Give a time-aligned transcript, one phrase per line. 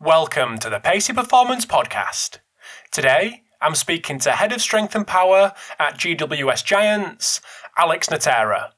[0.00, 2.38] Welcome to the Pacey Performance Podcast.
[2.92, 7.40] Today, I'm speaking to Head of Strength and Power at GWS Giants,
[7.76, 8.74] Alex Natera.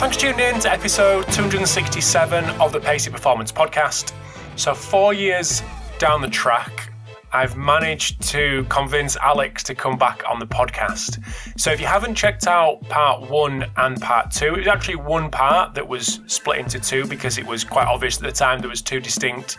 [0.00, 4.12] Thanks for tuning in to episode 267 of the Pacey Performance Podcast.
[4.56, 5.62] So, four years
[6.00, 6.89] down the track,
[7.32, 11.22] I've managed to convince Alex to come back on the podcast.
[11.58, 15.30] So, if you haven't checked out part one and part two, it was actually one
[15.30, 18.68] part that was split into two because it was quite obvious at the time there
[18.68, 19.58] was two distinct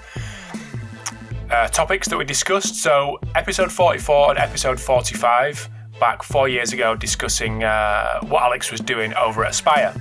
[1.49, 2.75] uh, topics that we discussed.
[2.75, 8.81] So, episode 44 and episode 45, back four years ago, discussing uh, what Alex was
[8.81, 9.93] doing over at Aspire.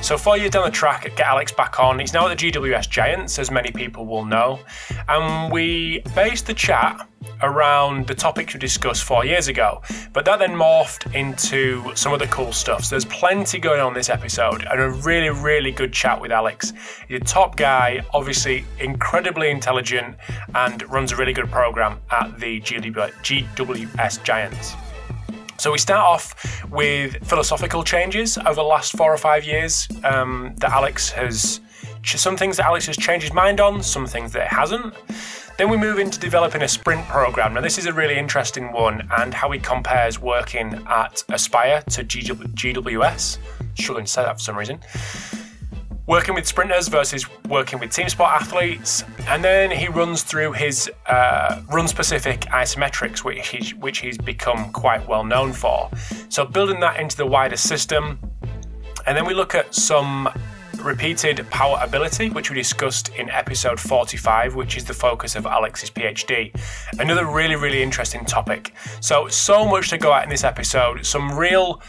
[0.00, 1.98] So four years down the track, get Alex back on.
[1.98, 4.60] He's now at the GWS Giants, as many people will know.
[5.08, 7.06] And we based the chat
[7.42, 9.82] around the topics we discussed four years ago.
[10.12, 12.84] But that then morphed into some other cool stuff.
[12.84, 16.72] So there's plenty going on this episode and a really, really good chat with Alex.
[17.06, 20.16] He's a top guy, obviously incredibly intelligent,
[20.54, 24.74] and runs a really good program at the GWS Giants.
[25.58, 30.54] So we start off with philosophical changes over the last four or five years um,
[30.58, 31.60] that Alex has.
[32.04, 34.94] Some things that Alex has changed his mind on, some things that it hasn't.
[35.58, 37.54] Then we move into developing a sprint program.
[37.54, 42.04] Now, this is a really interesting one, and how he compares working at Aspire to
[42.04, 43.38] GWS.
[43.74, 44.78] Struggling to say that for some reason
[46.08, 50.90] working with sprinters versus working with team sport athletes, and then he runs through his
[51.06, 55.88] uh, run specific isometrics, which he's, which he's become quite well known for.
[56.30, 58.18] So, building that into the wider system,
[59.06, 60.28] and then we look at some
[60.82, 65.90] repeated power ability, which we discussed in episode 45, which is the focus of Alex's
[65.90, 66.52] PhD.
[66.98, 68.72] Another really, really interesting topic.
[69.00, 71.04] So, so much to go at in this episode.
[71.04, 71.82] Some real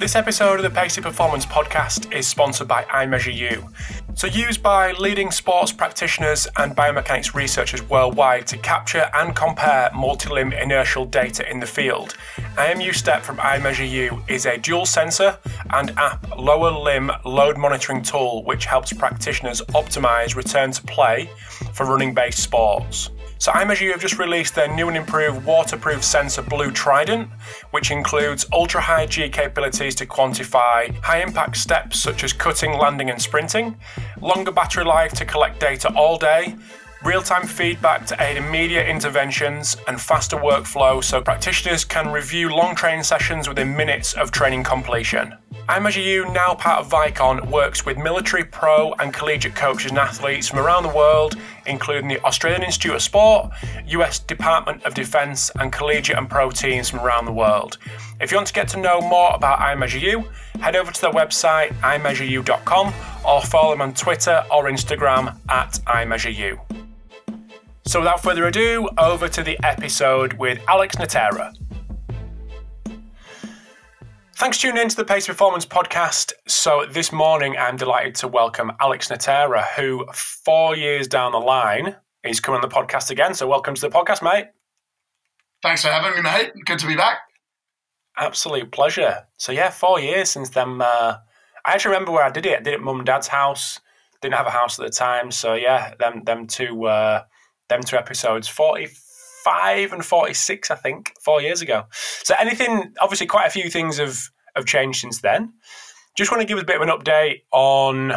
[0.00, 3.70] This episode of the Pacey Performance Podcast is sponsored by iMeasureU.
[4.16, 10.28] So, used by leading sports practitioners and biomechanics researchers worldwide to capture and compare multi
[10.28, 12.16] limb inertial data in the field,
[12.56, 15.36] IMU Step from iMeasureU is a dual sensor
[15.70, 21.28] and app lower limb load monitoring tool which helps practitioners optimize return to play
[21.72, 23.10] for running based sports.
[23.38, 27.28] So iMeasure have just released their new and improved waterproof sensor Blue Trident,
[27.72, 33.10] which includes ultra high G capabilities to quantify high impact steps such as cutting, landing,
[33.10, 33.76] and sprinting,
[34.20, 36.56] longer battery life to collect data all day,
[37.04, 42.74] real time feedback to aid immediate interventions, and faster workflow so practitioners can review long
[42.74, 45.34] training sessions within minutes of training completion.
[45.68, 50.58] iMeasureU, now part of Vicon, works with military, pro, and collegiate coaches and athletes from
[50.58, 53.50] around the world, including the Australian Institute of Sport,
[53.86, 57.78] US Department of Defence, and collegiate and pro teams from around the world.
[58.20, 60.26] If you want to get to know more about iMeasureU,
[60.60, 62.94] head over to their website, iMeasureU.com,
[63.26, 66.58] or follow them on Twitter or Instagram at iMeasureU.
[67.86, 71.54] So without further ado, over to the episode with Alex Natera.
[74.36, 76.32] Thanks for tuning in to the Pace Performance Podcast.
[76.48, 81.94] So this morning, I'm delighted to welcome Alex Natera, who four years down the line
[82.24, 83.34] is coming on the podcast again.
[83.34, 84.46] So welcome to the podcast, mate.
[85.62, 86.52] Thanks for having me, mate.
[86.64, 87.18] Good to be back.
[88.16, 89.26] Absolute pleasure.
[89.36, 90.80] So yeah, four years since then.
[90.80, 91.18] Uh,
[91.66, 92.58] I actually remember where I did it.
[92.58, 93.78] I did it at mum and dad's house.
[94.22, 97.24] Didn't have a house at the time, so yeah, them them two uh,
[97.74, 101.84] them two episodes, 45 and 46, I think, four years ago.
[102.22, 104.18] So anything, obviously, quite a few things have,
[104.56, 105.52] have changed since then.
[106.16, 108.12] Just want to give a bit of an update on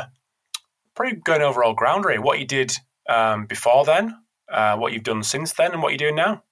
[0.95, 2.73] probably going over all ground, really, what you did
[3.09, 4.17] um, before then,
[4.51, 6.43] uh, what you've done since then, and what you're doing now.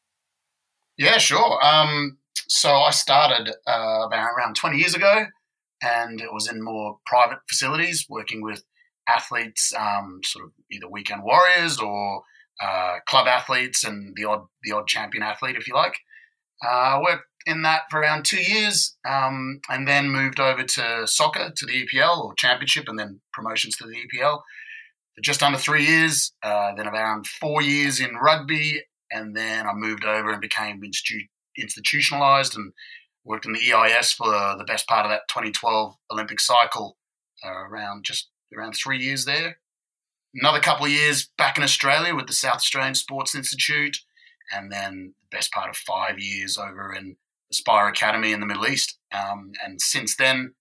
[0.98, 1.64] Yeah, sure.
[1.64, 2.18] Um,
[2.48, 5.26] so I started uh, about around 20 years ago,
[5.82, 8.64] and it was in more private facilities, working with
[9.08, 12.24] athletes, um, sort of either weekend warriors or
[12.62, 15.98] uh, club athletes, and the odd the odd champion athlete, if you like.
[16.66, 21.52] Uh, worked in that for around two years, um, and then moved over to soccer,
[21.56, 24.42] to the EPL or Championship, and then promotions to the EPL
[25.16, 26.34] for just under three years.
[26.44, 28.82] Uh, then around four years in rugby,
[29.12, 31.28] and then I moved over and became institu-
[31.58, 32.74] institutionalized and
[33.24, 36.98] worked in the EIS for the best part of that 2012 Olympic cycle,
[37.44, 39.58] uh, around just around three years there.
[40.38, 44.00] Another couple of years back in Australia with the South Australian Sports Institute,
[44.54, 47.16] and then the best part of five years over in
[47.52, 48.98] Aspire Academy in the Middle East.
[49.14, 50.54] Um, and since then,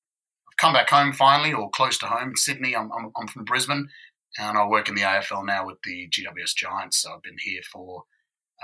[0.48, 2.76] I've come back home finally, or close to home Sydney.
[2.76, 3.88] I'm, I'm, I'm, from Brisbane,
[4.38, 7.02] and I work in the AFL now with the GWS Giants.
[7.02, 8.04] So I've been here for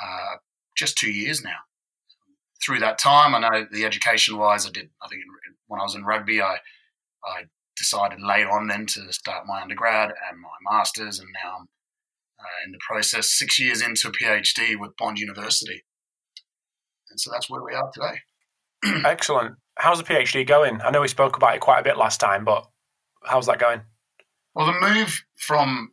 [0.01, 0.37] uh,
[0.77, 1.59] just two years now.
[2.65, 4.91] Through that time, I know the education wise, I did.
[5.03, 5.23] I think
[5.67, 6.59] when I was in rugby, I
[7.25, 7.47] I
[7.81, 11.69] decided late on then to start my undergrad and my masters, and now I'm
[12.39, 15.85] uh, in the process, six years into a PhD with Bond University.
[17.11, 19.03] And so that's where we are today.
[19.09, 19.57] Excellent.
[19.77, 20.81] How's the PhD going?
[20.83, 22.67] I know we spoke about it quite a bit last time, but
[23.25, 23.83] how's that going?
[24.55, 25.93] Well, the move from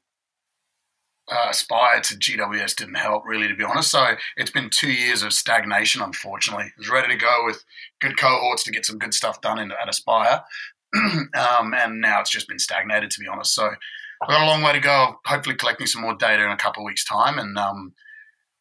[1.29, 3.91] uh, Aspire to GWS didn't help, really, to be honest.
[3.91, 6.65] So it's been two years of stagnation, unfortunately.
[6.65, 7.63] I was ready to go with
[8.01, 10.43] good cohorts to get some good stuff done in, at Aspire.
[10.95, 13.53] um, and now it's just been stagnated, to be honest.
[13.53, 15.15] So we've got a long way to go.
[15.25, 17.93] Hopefully, collecting some more data in a couple of weeks' time, and um,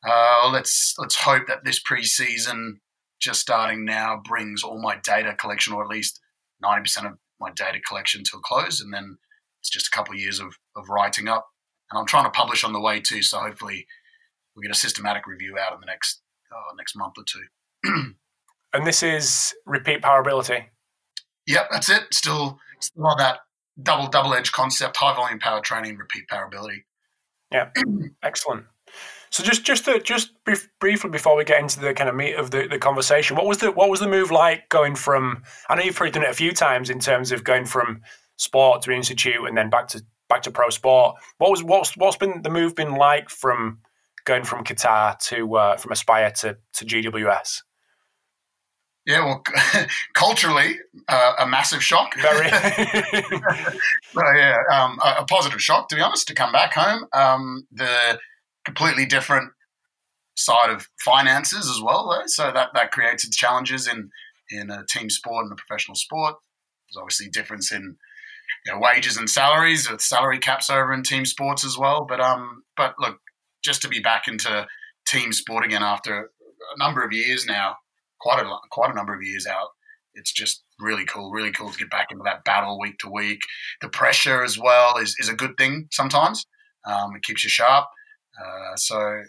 [0.07, 2.79] uh, let's let's hope that this preseason,
[3.21, 6.21] just starting now, brings all my data collection, or at least
[6.61, 9.19] ninety percent of my data collection, to a close, and then
[9.61, 11.49] it's just a couple of years of, of writing up.
[11.91, 13.87] And I'm trying to publish on the way too, so hopefully
[14.55, 16.21] we'll get a systematic review out in the next
[16.53, 18.15] uh, next month or two.
[18.73, 20.71] and this is repeat power ability.
[21.47, 22.03] Yep, that's it.
[22.13, 23.39] Still, still on that
[23.81, 26.85] double double edge concept: high volume power training, repeat power ability.
[27.53, 27.71] Yeah,
[28.23, 28.65] excellent.
[29.31, 32.35] So just just to, just brief, briefly before we get into the kind of meat
[32.35, 35.43] of the, the conversation, what was the what was the move like going from?
[35.69, 38.03] I know you've probably done it a few times in terms of going from
[38.37, 41.17] sport to institute and then back to back to pro sport.
[41.39, 43.79] What was what's what's been the move been like from
[44.25, 47.63] going from Qatar to uh, from Aspire to to GWS?
[49.07, 49.43] Yeah, well,
[50.15, 52.15] culturally, uh, a massive shock.
[52.21, 52.51] Very.
[54.15, 57.07] well, yeah, um, a, a, positive shock, to be honest, to come back home.
[57.13, 58.19] Um, the
[58.65, 59.53] completely different
[60.35, 62.27] side of finances as well, though.
[62.27, 64.11] So that, that creates its challenges in,
[64.51, 66.35] in a team sport and a professional sport.
[66.89, 67.97] There's obviously a difference in
[68.65, 72.05] you know, wages and salaries with salary caps over in team sports as well.
[72.05, 73.21] But um, but look,
[73.63, 74.67] just to be back into
[75.07, 76.31] team sport again after
[76.75, 77.77] a number of years now,
[78.21, 79.69] quite a quite a number of years out.
[80.15, 83.41] It's just really cool, really cool to get back into that battle week to week.
[83.83, 86.47] The pressure as well is, is a good thing sometimes.
[86.87, 87.87] Um, it keeps you sharp.
[88.41, 89.23] Uh, so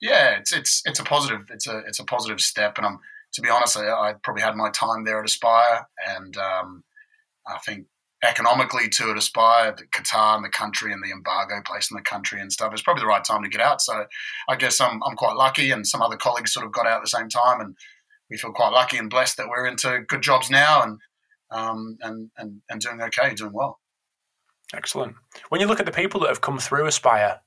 [0.00, 2.78] yeah, it's it's it's a positive it's a it's a positive step.
[2.78, 2.98] And I'm
[3.34, 6.84] to be honest, I, I probably had my time there at Aspire, and um,
[7.46, 7.86] I think
[8.24, 12.02] economically to it aspire the Qatar and the country and the embargo place in the
[12.02, 12.72] country and stuff.
[12.72, 13.82] It's probably the right time to get out.
[13.82, 14.06] So
[14.48, 17.02] I guess I'm I'm quite lucky, and some other colleagues sort of got out at
[17.02, 17.76] the same time, and
[18.30, 20.98] we feel quite lucky and blessed that we're into good jobs now and
[21.50, 23.78] um, and, and and doing okay, doing well.
[24.74, 25.14] Excellent.
[25.50, 27.40] When you look at the people that have come through Aspire,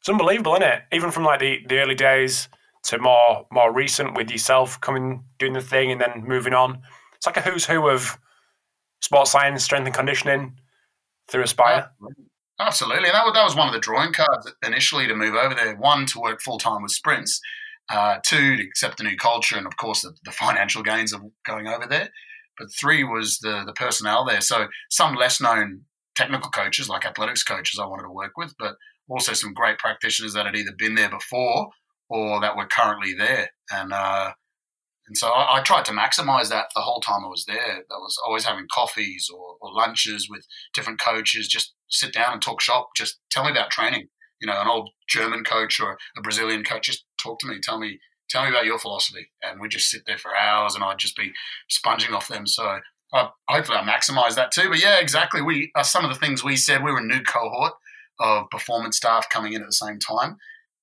[0.00, 0.82] it's unbelievable, isn't it?
[0.92, 2.48] Even from like the, the early days
[2.84, 6.82] to more more recent with yourself coming doing the thing and then moving on.
[7.14, 8.18] It's like a who's who of
[9.00, 10.58] sports science, strength and conditioning
[11.28, 11.90] through Aspire.
[12.58, 15.54] Absolutely, and that was, that was one of the drawing cards initially to move over
[15.54, 15.76] there.
[15.76, 17.40] One to work full time with sprints,
[17.90, 21.20] uh, two, to accept the new culture and, of course, the, the, financial gains of
[21.46, 22.08] going over there.
[22.58, 24.40] But three was the, the personnel there.
[24.40, 25.82] So some less known
[26.16, 28.76] technical coaches, like athletics coaches, I wanted to work with, but
[29.08, 31.70] also some great practitioners that had either been there before
[32.08, 33.50] or that were currently there.
[33.70, 34.32] And uh,
[35.08, 37.84] and so I, I, tried to maximize that the whole time I was there.
[37.90, 42.40] I was always having coffees or, or lunches with different coaches, just sit down and
[42.40, 44.08] talk shop, just tell me about training.
[44.42, 47.78] You know, an old German coach or a Brazilian coach, just talk to me, tell
[47.78, 50.98] me, tell me about your philosophy, and we just sit there for hours, and I'd
[50.98, 51.32] just be
[51.68, 52.46] sponging off them.
[52.46, 52.80] So
[53.12, 54.68] uh, hopefully, I maximise that too.
[54.68, 55.40] But yeah, exactly.
[55.42, 56.82] We uh, some of the things we said.
[56.82, 57.74] We were a new cohort
[58.18, 60.36] of performance staff coming in at the same time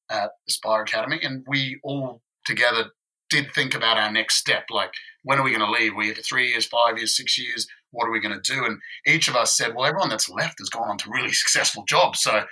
[0.09, 2.91] at Aspire Academy, and we all together
[3.29, 4.65] did think about our next step.
[4.71, 4.91] Like,
[5.23, 5.95] when are we going to leave?
[5.95, 7.67] We for three years, five years, six years?
[7.91, 8.65] What are we going to do?
[8.65, 11.83] And each of us said, well, everyone that's left has gone on to really successful
[11.87, 12.21] jobs.
[12.21, 12.45] So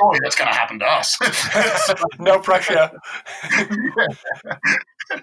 [0.00, 1.18] surely that's going to happen to us.
[2.18, 2.90] no pressure.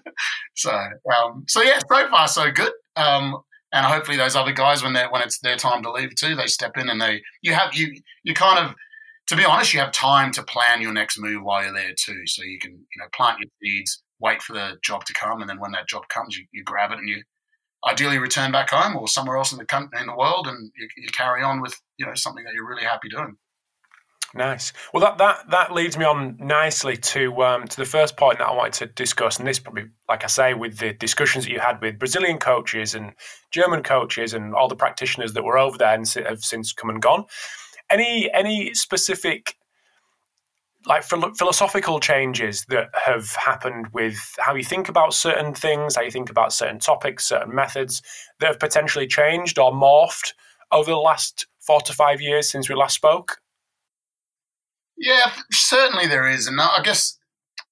[0.55, 2.71] so, um, so yeah, so far so good.
[2.95, 3.37] Um,
[3.71, 6.47] and hopefully those other guys, when they when it's their time to leave too, they
[6.47, 8.75] step in and they you have you you kind of
[9.27, 12.25] to be honest, you have time to plan your next move while you're there too.
[12.25, 15.49] So you can you know plant your seeds, wait for the job to come, and
[15.49, 17.21] then when that job comes, you, you grab it and you
[17.87, 20.87] ideally return back home or somewhere else in the country in the world, and you,
[20.97, 23.37] you carry on with you know something that you're really happy doing.
[24.35, 24.73] Nice.
[24.93, 28.47] Well, that that that leads me on nicely to um, to the first point that
[28.47, 31.59] I wanted to discuss, and this probably, like I say, with the discussions that you
[31.59, 33.13] had with Brazilian coaches and
[33.49, 37.01] German coaches and all the practitioners that were over there and have since come and
[37.01, 37.25] gone.
[37.89, 39.55] Any any specific
[40.85, 46.11] like philosophical changes that have happened with how you think about certain things, how you
[46.11, 48.01] think about certain topics, certain methods
[48.39, 50.33] that have potentially changed or morphed
[50.71, 53.39] over the last four to five years since we last spoke?
[54.99, 57.17] Yeah, certainly there is, and I guess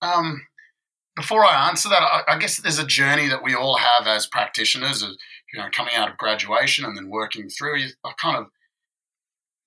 [0.01, 0.41] um,
[1.15, 4.27] before I answer that, I, I, guess there's a journey that we all have as
[4.27, 5.17] practitioners, as,
[5.53, 7.83] you know, coming out of graduation and then working through.
[8.05, 8.47] I kind of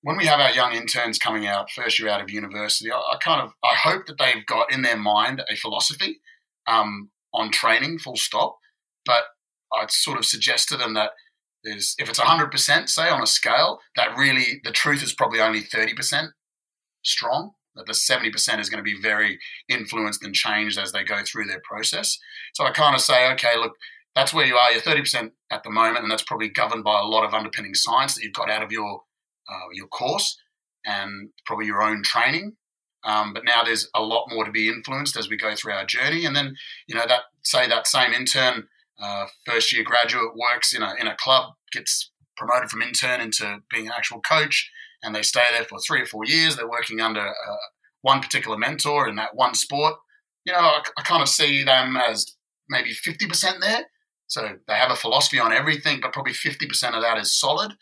[0.01, 3.17] when we have our young interns coming out first year out of university, I, I
[3.23, 6.19] kind of I hope that they've got in their mind a philosophy
[6.67, 8.57] um, on training, full stop.
[9.05, 9.23] But
[9.73, 11.11] I'd sort of suggest to them that
[11.63, 15.61] there's if it's 100% say on a scale, that really the truth is probably only
[15.61, 16.29] 30%
[17.03, 19.39] strong, that the 70% is going to be very
[19.69, 22.17] influenced and changed as they go through their process.
[22.53, 23.73] So I kind of say, okay, look,
[24.15, 24.71] that's where you are.
[24.71, 28.15] You're 30% at the moment, and that's probably governed by a lot of underpinning science
[28.15, 29.01] that you've got out of your
[29.49, 30.37] uh, your course
[30.85, 32.55] and probably your own training.
[33.03, 35.85] Um, but now there's a lot more to be influenced as we go through our
[35.85, 36.25] journey.
[36.25, 36.55] And then,
[36.87, 38.67] you know, that say that same intern,
[39.01, 43.59] uh, first year graduate works in a in a club, gets promoted from intern into
[43.71, 44.69] being an actual coach,
[45.03, 46.55] and they stay there for three or four years.
[46.55, 47.55] They're working under uh,
[48.01, 49.95] one particular mentor in that one sport.
[50.45, 52.25] You know, I, I kind of see them as
[52.69, 53.85] maybe 50% there.
[54.27, 57.73] So they have a philosophy on everything, but probably 50% of that is solid.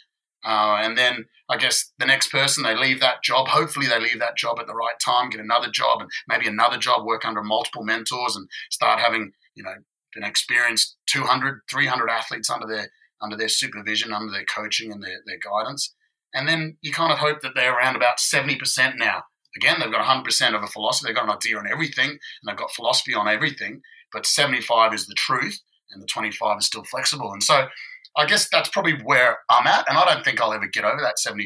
[0.44, 3.48] Uh, and then I guess the next person, they leave that job.
[3.48, 6.78] Hopefully, they leave that job at the right time, get another job, and maybe another
[6.78, 9.76] job, work under multiple mentors, and start having, you know,
[10.16, 12.90] an experienced 200, 300 athletes under their
[13.22, 15.94] under their supervision, under their coaching and their, their guidance.
[16.34, 18.60] And then you kind of hope that they're around about 70%
[18.98, 19.24] now.
[19.56, 21.08] Again, they've got 100% of a philosophy.
[21.08, 23.82] They've got an idea on everything, and they've got philosophy on everything.
[24.14, 25.60] But 75 is the truth,
[25.92, 27.34] and the 25 is still flexible.
[27.34, 27.68] And so
[28.16, 29.90] I guess that's probably where I'm at.
[29.90, 31.44] And I don't think I'll ever get over that 75%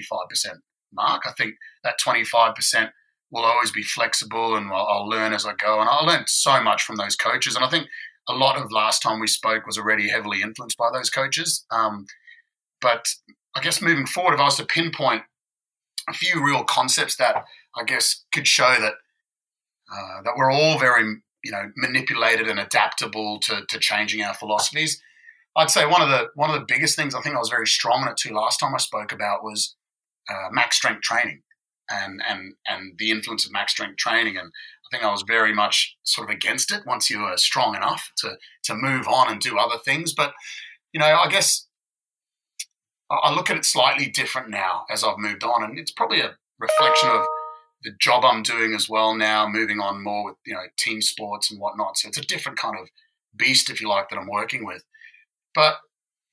[0.94, 1.24] mark.
[1.26, 2.90] I think that 25%
[3.32, 5.80] will always be flexible and I'll, I'll learn as I go.
[5.80, 7.56] And I learned so much from those coaches.
[7.56, 7.88] And I think
[8.30, 11.66] a lot of last time we spoke was already heavily influenced by those coaches.
[11.72, 12.06] Um,
[12.80, 13.08] but
[13.56, 15.24] I guess moving forward, if I was to pinpoint
[16.10, 17.46] a few real concepts that
[17.76, 18.94] I guess could show that
[19.92, 21.04] uh, that we're all very
[21.44, 25.02] you know manipulated and adaptable to, to changing our philosophies.
[25.56, 27.68] I'd say one of the one of the biggest things I think I was very
[27.68, 29.76] strong on it too last time I spoke about was
[30.30, 31.42] uh, max strength training
[31.90, 35.54] and and and the influence of max strength training and I think I was very
[35.54, 39.40] much sort of against it once you were strong enough to to move on and
[39.40, 40.34] do other things but
[40.92, 41.68] you know I guess
[43.24, 46.36] I look at it slightly different now as I've moved on and it's probably a
[46.60, 47.26] reflection of
[47.84, 51.52] the job I'm doing as well now moving on more with you know team sports
[51.52, 52.90] and whatnot so it's a different kind of
[53.36, 54.84] beast if you like that I'm working with
[55.54, 55.78] but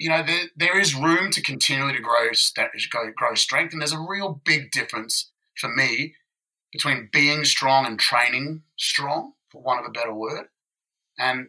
[0.00, 2.28] you know, there, there is room to continually to grow,
[3.16, 6.14] grow, strength, and there's a real big difference for me
[6.72, 10.46] between being strong and training strong, for want of a better word.
[11.18, 11.48] And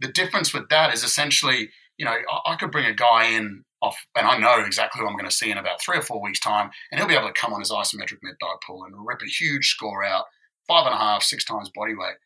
[0.00, 3.64] the difference with that is essentially, you know, I, I could bring a guy in
[3.82, 6.22] off, and I know exactly who I'm going to see in about three or four
[6.22, 8.94] weeks' time, and he'll be able to come on his isometric mid thigh pull and
[9.04, 10.24] rip a huge score out,
[10.68, 12.16] five and a half, six times body weight.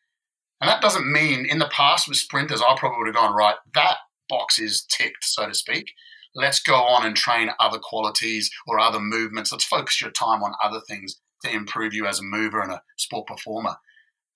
[0.60, 3.56] And that doesn't mean in the past with sprinters, I probably would have gone, right,
[3.74, 3.96] that
[4.28, 5.86] box is ticked, so to speak.
[6.34, 9.52] Let's go on and train other qualities or other movements.
[9.52, 12.82] Let's focus your time on other things to improve you as a mover and a
[12.96, 13.76] sport performer.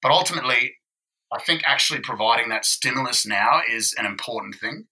[0.03, 0.77] But ultimately,
[1.33, 4.87] I think actually providing that stimulus now is an important thing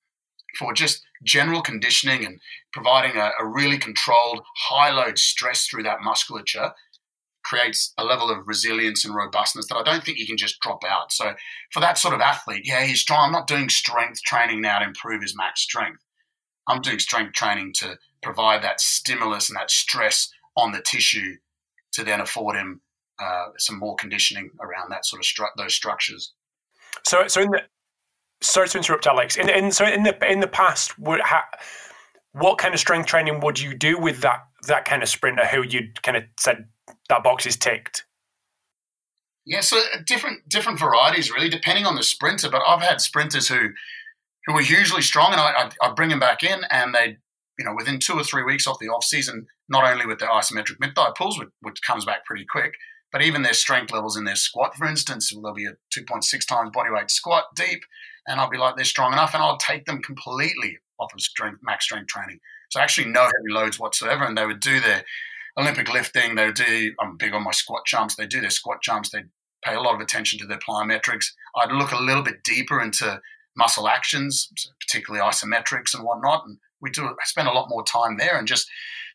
[0.58, 2.40] for just general conditioning and
[2.72, 6.72] providing a, a really controlled high load stress through that musculature
[7.44, 10.82] creates a level of resilience and robustness that I don't think you can just drop
[10.84, 11.12] out.
[11.12, 11.34] So
[11.72, 13.26] for that sort of athlete, yeah, he's strong.
[13.26, 16.04] I'm not doing strength training now to improve his max strength.
[16.68, 21.36] I'm doing strength training to provide that stimulus and that stress on the tissue
[21.92, 22.82] to then afford him
[23.18, 26.34] uh, some more conditioning around that sort of stru- those structures.
[27.06, 27.62] So, so in the
[28.40, 29.37] sorry to interrupt, Alex.
[29.37, 31.45] In, in so in the in the past, would ha,
[32.33, 35.62] what kind of strength training would you do with that that kind of sprinter who
[35.62, 36.66] you'd kind of said
[37.09, 38.04] that box is ticked?
[39.45, 42.50] Yeah, so uh, different different varieties really, depending on the sprinter.
[42.50, 43.71] But I've had sprinters who
[44.47, 47.18] who were hugely strong, and I, I, bring them back in, and they,
[47.59, 50.30] you know, within two or three weeks off the off season, not only with their
[50.30, 52.73] isometric mid thigh pulls, which, which comes back pretty quick,
[53.12, 56.71] but even their strength levels in their squat, for instance, there'll be a 2.6 times
[56.73, 57.83] body weight squat deep,
[58.28, 61.61] and I'll be like, they're strong enough, and I'll take them completely off of strength,
[61.62, 62.38] max strength training.
[62.70, 65.04] So actually no heavy loads whatsoever, and they would do their
[65.58, 66.35] Olympic lifting.
[66.35, 66.92] They would do.
[67.00, 68.14] I'm big on my squat jumps.
[68.14, 69.11] They do their squat jumps.
[69.11, 69.25] They
[69.64, 71.26] pay a lot of attention to their plyometrics.
[71.56, 73.20] I'd look a little bit deeper into
[73.56, 77.06] muscle actions, particularly isometrics and whatnot, and we do.
[77.06, 78.68] I spend a lot more time there and just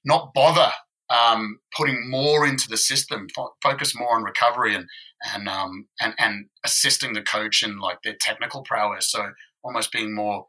[0.03, 0.71] not bother
[1.13, 4.87] um, putting more into the system, fo- focus more on recovery and
[5.33, 9.09] and um, and and assisting the coach in like their technical prowess.
[9.11, 9.29] So
[9.63, 10.47] almost being more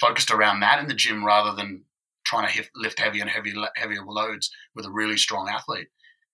[0.00, 1.84] focused around that in the gym rather than
[2.26, 5.88] trying to hit, lift heavy and heavy heavier loads with a really strong athlete.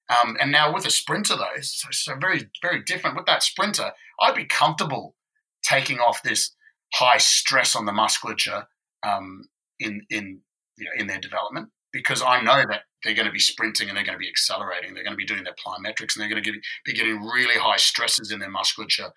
[0.08, 3.16] Um, and now with a sprinter though, so, so very very different.
[3.16, 5.14] With that sprinter, I'd be comfortable
[5.62, 6.54] taking off this
[6.94, 8.66] high stress on the musculature
[9.06, 9.44] um,
[9.78, 10.40] in in
[10.78, 13.96] you know, in their development because I know that they're going to be sprinting and
[13.96, 14.92] they're going to be accelerating.
[14.92, 16.52] They're going to be doing their plyometrics and they're going to
[16.84, 19.10] be getting really high stresses in their musculature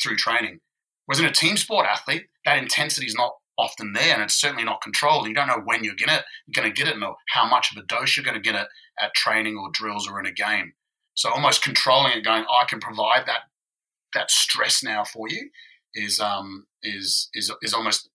[0.00, 0.60] through training.
[1.06, 4.64] Whereas in a team sport athlete, that intensity is not often there and it's certainly
[4.64, 5.26] not controlled.
[5.26, 7.72] You don't know when you're going to, you're going to get it and how much
[7.72, 8.68] of a dose you're going to get it
[9.00, 10.74] at training or drills or in a game.
[11.14, 13.40] So almost controlling it, going, I can provide that
[14.12, 15.50] that stress now for you
[15.94, 18.08] is um, is is is almost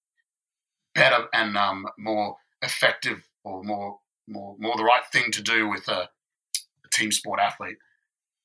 [0.94, 5.88] better and um, more effective or more more more the right thing to do with
[5.88, 6.10] a,
[6.86, 7.78] a team sport athlete.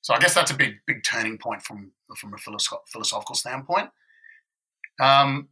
[0.03, 3.91] So I guess that's a big big turning point from from a philosophical standpoint.
[5.01, 5.49] Um,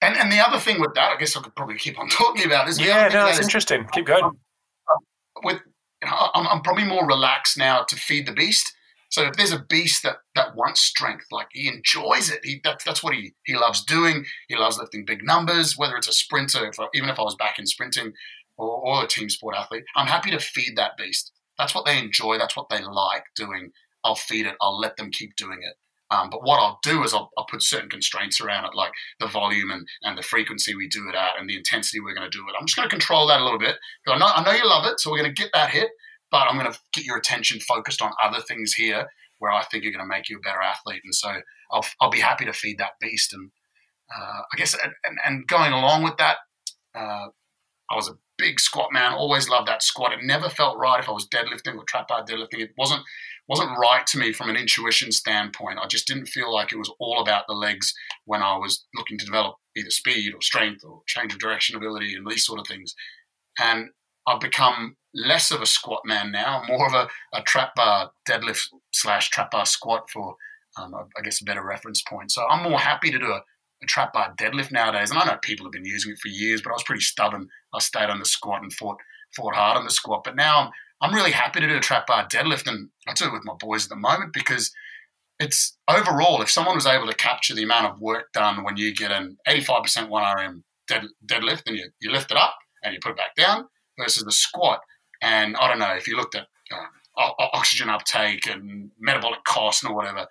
[0.00, 2.46] and and the other thing with that, I guess I could probably keep on talking
[2.46, 2.80] about this.
[2.80, 3.86] Yeah, no, that's interesting.
[3.92, 4.30] Keep going.
[5.44, 5.60] With
[6.02, 8.74] you know, I'm, I'm probably more relaxed now to feed the beast.
[9.10, 12.84] So if there's a beast that that wants strength, like he enjoys it, he that's
[12.84, 14.24] that's what he he loves doing.
[14.48, 17.36] He loves lifting big numbers, whether it's a sprinter, if I, even if I was
[17.36, 18.12] back in sprinting
[18.62, 21.32] or, or a team sport athlete, I'm happy to feed that beast.
[21.58, 22.38] That's what they enjoy.
[22.38, 23.70] That's what they like doing.
[24.04, 24.56] I'll feed it.
[24.60, 25.74] I'll let them keep doing it.
[26.10, 29.26] Um, but what I'll do is I'll, I'll, put certain constraints around it, like the
[29.26, 32.36] volume and, and the frequency we do it at and the intensity we're going to
[32.36, 32.54] do it.
[32.58, 33.76] I'm just going to control that a little bit.
[34.06, 35.88] I know, I know you love it, so we're going to get that hit
[36.32, 39.06] but I'm going to get your attention focused on other things here
[39.38, 41.02] where I think you're going to make you a better athlete.
[41.04, 41.30] And so
[41.70, 43.34] I'll, I'll be happy to feed that beast.
[43.34, 43.50] And
[44.10, 46.38] uh, I guess, and, and, going along with that,
[46.94, 47.26] uh,
[47.90, 49.12] I was a big squat man.
[49.12, 50.12] Always loved that squat.
[50.12, 52.60] It never felt right if I was deadlifting or trap bar deadlifting.
[52.60, 53.02] It wasn't
[53.48, 55.78] wasn't right to me from an intuition standpoint.
[55.82, 57.92] I just didn't feel like it was all about the legs
[58.24, 62.14] when I was looking to develop either speed or strength or change of direction ability
[62.14, 62.94] and these sort of things.
[63.60, 63.88] And
[64.26, 68.68] I've become less of a squat man now, more of a, a trap bar deadlift
[68.92, 70.36] slash trap bar squat for,
[70.78, 72.30] um, I guess, a better reference point.
[72.30, 73.42] So I'm more happy to do a,
[73.82, 75.10] a, trap bar deadlift nowadays.
[75.10, 77.48] And I know people have been using it for years, but I was pretty stubborn.
[77.74, 78.98] I stayed on the squat and fought
[79.34, 80.24] fought hard on the squat.
[80.24, 83.26] But now I'm, I'm really happy to do a trap bar deadlift, and I do
[83.26, 84.72] it with my boys at the moment because
[85.38, 88.94] it's overall, if someone was able to capture the amount of work done when you
[88.94, 93.12] get an 85% 1RM dead, deadlift and you, you lift it up and you put
[93.12, 93.66] it back down,
[93.98, 94.80] versus the squat.
[95.20, 99.94] And I don't know if you looked at uh, oxygen uptake and metabolic cost or
[99.94, 100.26] whatever.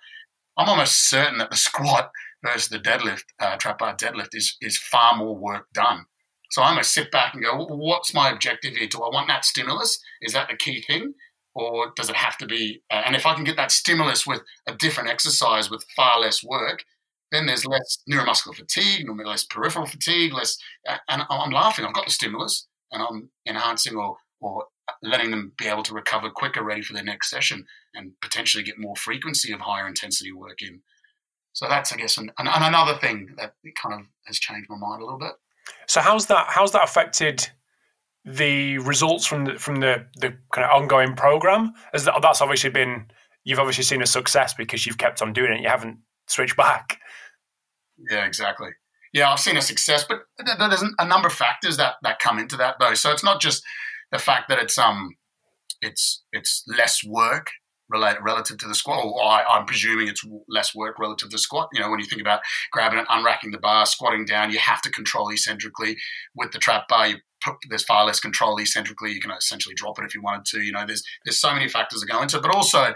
[0.56, 2.10] I'm almost certain that the squat
[2.44, 6.04] versus the deadlift, uh, trap bar deadlift, is is far more work done.
[6.50, 8.88] So I'm gonna sit back and go, what's my objective here?
[8.88, 9.98] Do I want that stimulus?
[10.20, 11.14] Is that the key thing,
[11.54, 12.82] or does it have to be?
[12.90, 16.44] Uh, and if I can get that stimulus with a different exercise with far less
[16.44, 16.84] work,
[17.30, 20.58] then there's less neuromuscular fatigue, less peripheral fatigue, less.
[20.88, 21.84] Uh, and I'm laughing.
[21.84, 24.64] I've got the stimulus and I'm enhancing or or
[25.02, 28.78] letting them be able to recover quicker, ready for their next session, and potentially get
[28.78, 30.80] more frequency of higher intensity work in.
[31.52, 35.02] So that's, I guess, an, an, another thing that kind of has changed my mind
[35.02, 35.32] a little bit.
[35.86, 36.46] So how's that?
[36.48, 37.48] How's that affected
[38.24, 41.72] the results from the, from the the kind of ongoing program?
[41.92, 43.06] As that, that's obviously been
[43.44, 45.60] you've obviously seen a success because you've kept on doing it.
[45.60, 46.98] You haven't switched back.
[48.10, 48.70] Yeah, exactly
[49.12, 52.56] yeah, I've seen a success, but there's a number of factors that that come into
[52.56, 52.94] that though.
[52.94, 53.62] So it's not just
[54.10, 55.16] the fact that it's um
[55.82, 57.48] it's it's less work
[57.92, 59.04] relative to the squat.
[59.04, 61.68] Or I, am presuming it's less work relative to the squat.
[61.72, 64.82] You know, when you think about grabbing it, unracking the bar, squatting down, you have
[64.82, 65.96] to control eccentrically.
[66.34, 67.16] With the trap bar, you
[67.68, 69.12] there's far less control eccentrically.
[69.12, 70.60] You can essentially drop it if you wanted to.
[70.60, 72.94] You know, there's there's so many factors that go into it, but also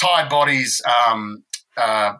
[0.00, 0.82] tired bodies.
[1.08, 1.44] Um,
[1.76, 2.14] uh,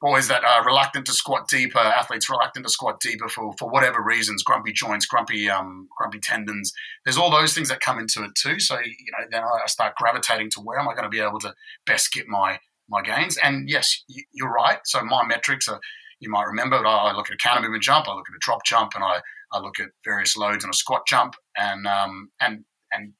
[0.00, 4.02] boys that are reluctant to squat deeper, athletes reluctant to squat deeper for, for whatever
[4.02, 6.72] reasons, grumpy joints, grumpy um, grumpy tendons.
[7.04, 8.60] There's all those things that come into it too.
[8.60, 11.40] So you know, then I start gravitating to where am I going to be able
[11.40, 11.54] to
[11.86, 13.36] best get my my gains.
[13.42, 14.78] And yes, you're right.
[14.84, 15.80] So my metrics are.
[16.18, 18.64] You might remember, I look at a counter movement jump, I look at a drop
[18.64, 19.20] jump, and I,
[19.52, 23.12] I look at various loads on a squat jump, and um, and and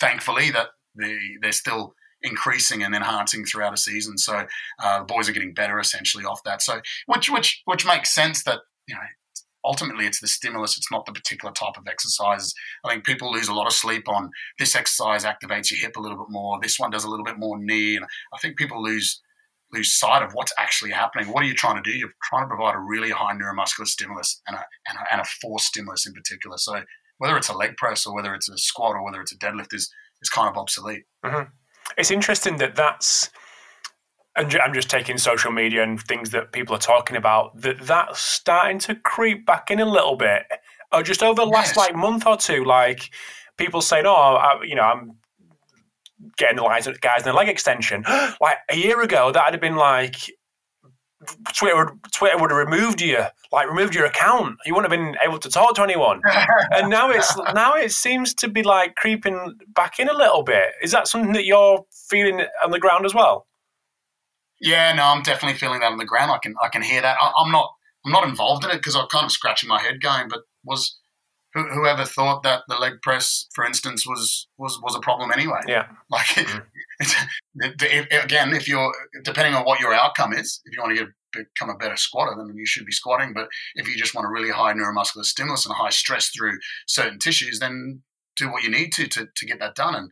[0.00, 4.18] thankfully that the, they're still increasing and enhancing throughout a season.
[4.18, 4.46] So
[4.82, 6.62] uh, the boys are getting better essentially off that.
[6.62, 9.00] So which which which makes sense that you know
[9.64, 13.48] ultimately it's the stimulus it's not the particular type of exercise i think people lose
[13.48, 16.78] a lot of sleep on this exercise activates your hip a little bit more this
[16.78, 19.20] one does a little bit more knee and i think people lose
[19.72, 21.28] lose sight of what's actually happening.
[21.28, 21.96] What are you trying to do?
[21.96, 25.24] You're trying to provide a really high neuromuscular stimulus and a, and a, and a
[25.24, 26.56] force stimulus in particular.
[26.58, 26.82] So
[27.18, 29.72] whether it's a leg press or whether it's a squat or whether it's a deadlift
[29.72, 31.04] is is kind of obsolete.
[31.24, 31.50] Mm-hmm
[31.96, 33.30] it's interesting that that's
[34.36, 38.20] and I'm just taking social media and things that people are talking about that that's
[38.20, 40.44] starting to creep back in a little bit.
[40.92, 41.76] Or just over the last yes.
[41.76, 43.10] like month or two, like
[43.56, 45.16] people saying, "Oh, I, you know, I'm
[46.36, 48.04] getting the guys in a leg extension."
[48.40, 50.16] like a year ago, that had been like
[51.54, 54.56] Twitter Twitter would have removed you, like removed your account.
[54.64, 56.22] You wouldn't have been able to talk to anyone.
[56.72, 60.72] and now it's now it seems to be like creeping back in a little bit.
[60.82, 63.46] Is that something that you're feeling on the ground as well?
[64.60, 66.30] Yeah, no, I'm definitely feeling that on the ground.
[66.30, 67.16] I can I can hear that.
[67.20, 67.70] I, am not
[68.04, 70.98] I'm not involved in it because I'm kind of scratching my head, going, but was
[71.52, 75.60] whoever thought that the leg press, for instance, was was was a problem anyway?
[75.66, 76.62] Yeah, like mm.
[77.62, 78.92] again, if you're
[79.24, 82.34] depending on what your outcome is, if you want to get become a better squatter,
[82.36, 83.32] then you should be squatting.
[83.32, 87.18] But if you just want a really high neuromuscular stimulus and high stress through certain
[87.18, 88.02] tissues, then
[88.36, 89.94] do what you need to to, to get that done.
[89.94, 90.10] And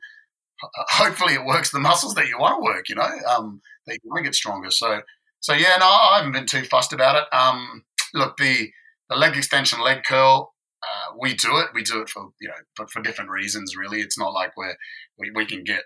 [0.91, 2.89] hopefully, it works the muscles that you want to work.
[2.89, 4.71] You know, um, that you want to get stronger.
[4.71, 5.03] So,
[5.41, 7.35] so yeah, no, I haven't been too fussed about it.
[7.35, 8.71] Um, look, the
[9.09, 10.55] the leg extension, leg curl.
[10.81, 11.69] Uh, we do it.
[11.75, 13.77] We do it for you know, but for different reasons.
[13.77, 14.77] Really, it's not like we're
[15.19, 15.83] we, we can get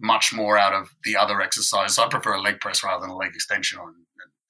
[0.00, 1.98] much more out of the other exercise.
[1.98, 3.94] I prefer a leg press rather than a leg extension and,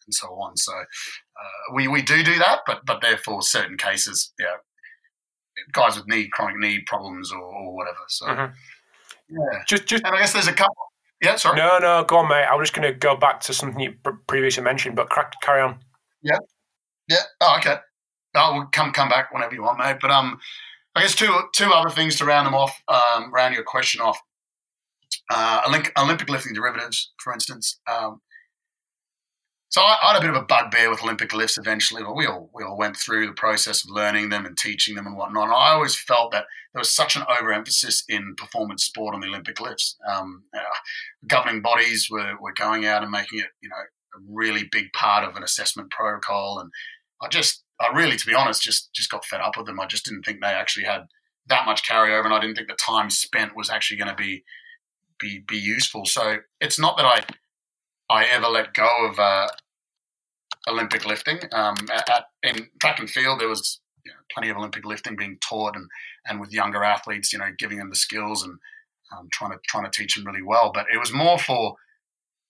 [0.06, 0.56] and so on.
[0.56, 4.56] So uh, we, we do do that, but but therefore certain cases, yeah,
[5.72, 7.98] guys with knee chronic knee problems or, or whatever.
[8.08, 8.52] So mm-hmm.
[9.30, 10.74] yeah, just just and I guess there's a couple.
[11.22, 11.56] Yeah, sorry.
[11.56, 12.44] No, no, go on, mate.
[12.44, 13.94] I was just going to go back to something you
[14.26, 15.78] previously mentioned, but crack, carry on.
[16.22, 16.38] Yeah,
[17.08, 17.22] yeah.
[17.40, 17.76] Oh, okay.
[18.34, 19.98] I will come come back whenever you want, mate.
[20.00, 20.38] But um,
[20.94, 24.18] I guess two two other things to round them off, um, round your question off
[25.30, 25.62] uh,
[25.98, 27.80] Olympic lifting derivatives, for instance.
[27.90, 28.20] Um,
[29.74, 32.02] so I, I, had a bit of a bugbear with Olympic lifts eventually.
[32.02, 35.06] Well, we all we all went through the process of learning them and teaching them
[35.06, 35.48] and whatnot.
[35.48, 39.26] And I always felt that there was such an overemphasis in performance sport on the
[39.26, 39.96] Olympic lifts.
[40.08, 40.60] Um, uh,
[41.26, 45.28] governing bodies were, were going out and making it, you know, a really big part
[45.28, 46.60] of an assessment protocol.
[46.60, 46.70] And
[47.20, 49.80] I just, I really, to be honest, just just got fed up with them.
[49.80, 51.06] I just didn't think they actually had
[51.48, 54.44] that much carryover, and I didn't think the time spent was actually going to be
[55.18, 56.06] be be useful.
[56.06, 57.24] So it's not that I
[58.10, 59.48] I ever let go of uh,
[60.68, 61.40] Olympic lifting.
[61.52, 65.38] Um, at, in track and field, there was you know, plenty of Olympic lifting being
[65.46, 65.88] taught, and
[66.26, 68.58] and with younger athletes, you know, giving them the skills and
[69.12, 70.70] um, trying to trying to teach them really well.
[70.72, 71.76] But it was more for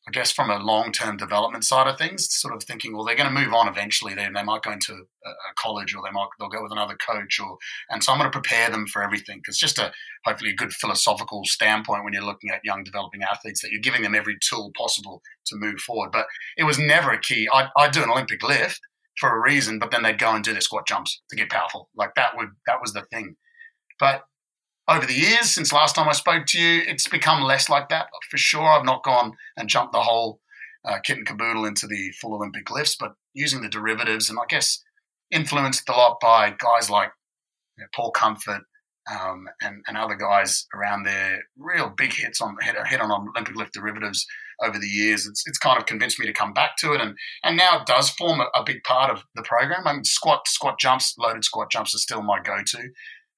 [0.06, 3.16] I guess from a long term development side of things, sort of thinking, well, they're
[3.16, 4.14] going to move on eventually.
[4.14, 6.96] They, they might go into a, a college or they might they'll go with another
[6.96, 7.56] coach, or
[7.88, 9.92] and so I'm going to prepare them for everything because just a
[10.26, 14.02] hopefully a good philosophical standpoint when you're looking at young developing athletes that you're giving
[14.02, 16.10] them every tool possible to move forward.
[16.12, 16.26] But
[16.58, 17.48] it was never a key.
[17.52, 18.80] I I do an Olympic lift
[19.18, 21.88] for a reason, but then they'd go and do their squat jumps to get powerful.
[21.96, 23.36] Like that would that was the thing.
[23.98, 24.24] But
[24.88, 28.06] over the years since last time I spoke to you, it's become less like that.
[28.30, 30.40] For sure, I've not gone and jumped the whole
[30.84, 34.44] uh, kit and caboodle into the full Olympic lifts, but using the derivatives and I
[34.48, 34.82] guess
[35.30, 37.10] influenced a lot by guys like
[37.78, 38.62] you know, Paul Comfort
[39.10, 43.56] um, and, and other guys around there, real big hits on head, hit on Olympic
[43.56, 44.26] lift derivatives
[44.62, 45.26] over the years.
[45.26, 47.86] It's, it's kind of convinced me to come back to it, and and now it
[47.86, 49.86] does form a, a big part of the program.
[49.86, 52.90] I mean, squat squat jumps, loaded squat jumps are still my go-to.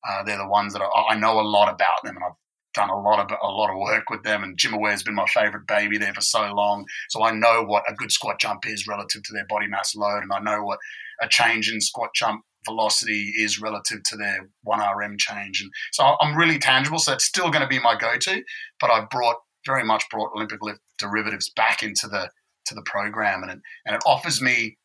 [0.08, 2.36] Uh, they're the ones that I, I, know a lot about them, and I've
[2.74, 4.42] done a lot of a lot of work with them.
[4.44, 7.84] And GymAware has been my favorite baby there for so long, so I know what
[7.88, 10.78] a good squat jump is relative to their body mass load, and I know what
[11.20, 15.62] a change in squat jump velocity is relative to their 1RM change.
[15.62, 16.98] And so I'm really tangible.
[16.98, 18.42] So it's still going to be my go-to,
[18.80, 22.30] but I've brought very much brought Olympic lift derivatives back into the
[22.66, 24.76] to the program, and it, and it offers me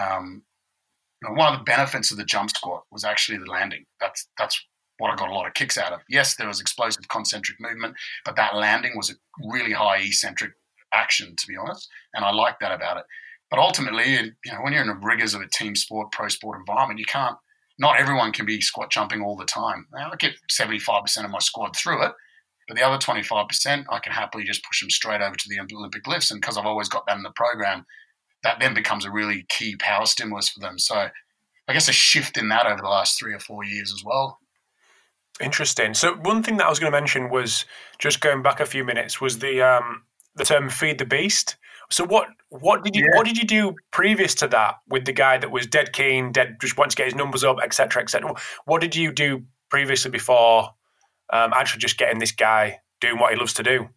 [0.00, 0.42] um,
[1.28, 3.84] one of the benefits of the jump squat was actually the landing.
[4.00, 4.60] That's that's
[4.98, 6.00] what I got a lot of kicks out of.
[6.08, 9.14] Yes, there was explosive concentric movement, but that landing was a
[9.48, 10.52] really high eccentric
[10.92, 13.04] action, to be honest, and I like that about it.
[13.50, 14.12] but ultimately,
[14.44, 17.06] you know, when you're in the rigors of a team sport, pro sport environment, you
[17.06, 17.36] can't.
[17.78, 19.86] Not everyone can be squat jumping all the time.
[19.92, 22.12] Now, I get 75% of my squad through it,
[22.68, 26.06] but the other 25%, I can happily just push them straight over to the Olympic
[26.06, 26.30] lifts.
[26.30, 27.86] And because I've always got that in the program,
[28.42, 30.78] that then becomes a really key power stimulus for them.
[30.78, 31.08] So
[31.68, 34.38] I guess a shift in that over the last three or four years as well.
[35.40, 35.94] Interesting.
[35.94, 37.64] So one thing that I was going to mention was
[37.98, 40.02] just going back a few minutes was the um,
[40.36, 41.56] the term "feed the beast."
[41.90, 43.16] So what what did you yeah.
[43.16, 46.56] what did you do previous to that with the guy that was dead keen, dead
[46.60, 48.34] just wants to get his numbers up, etc., etc.
[48.64, 50.70] What did you do previously before
[51.32, 53.88] um, actually just getting this guy doing what he loves to do?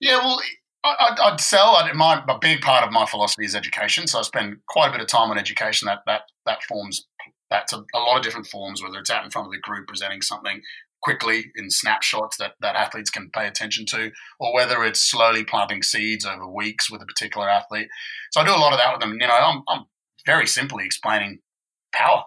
[0.00, 0.40] Yeah, well,
[0.84, 1.76] I'd, I'd sell.
[1.76, 4.92] I'd, my a big part of my philosophy is education, so I spend quite a
[4.92, 5.86] bit of time on education.
[5.86, 7.06] That that that forms
[7.50, 9.86] that's a, a, lot of different forms, whether it's out in front of the group
[9.86, 10.62] presenting something
[11.02, 15.82] quickly in snapshots that, that athletes can pay attention to, or whether it's slowly planting
[15.82, 17.88] seeds over weeks with a particular athlete.
[18.30, 19.18] So I do a lot of that with them.
[19.20, 19.84] You know, I'm, I'm
[20.24, 21.40] very simply explaining
[21.92, 22.22] power,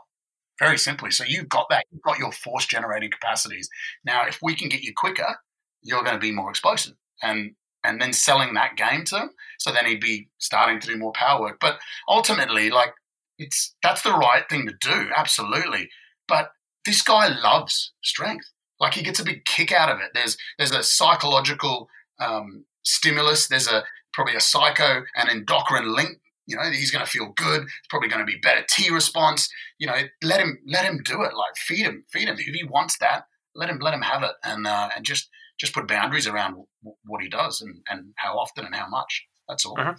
[0.60, 1.10] very simply.
[1.10, 3.70] So you've got that, you've got your force generating capacities.
[4.06, 5.38] Now, if we can get you quicker,
[5.82, 6.94] you're going to be more explosive.
[7.24, 7.56] And
[7.86, 9.30] and then selling that game to him.
[9.60, 11.58] So then he'd be starting to do more power work.
[11.60, 12.94] But ultimately, like
[13.38, 15.90] it's that's the right thing to do, absolutely.
[16.28, 16.52] But
[16.86, 18.52] this guy loves strength.
[18.80, 20.12] Like he gets a big kick out of it.
[20.14, 21.88] There's there's a psychological
[22.20, 23.48] um, stimulus.
[23.48, 26.20] There's a probably a psycho and endocrine link.
[26.48, 27.64] You know, he's going to feel good.
[27.64, 29.50] It's probably going to be better T response.
[29.80, 31.34] You know, let him let him do it.
[31.34, 32.36] Like feed him, feed him.
[32.38, 35.74] If he wants that, let him let him have it, and uh, and just just
[35.74, 39.26] put boundaries around w- what he does and and how often and how much.
[39.48, 39.76] That's all.
[39.76, 39.98] Mm-hmm.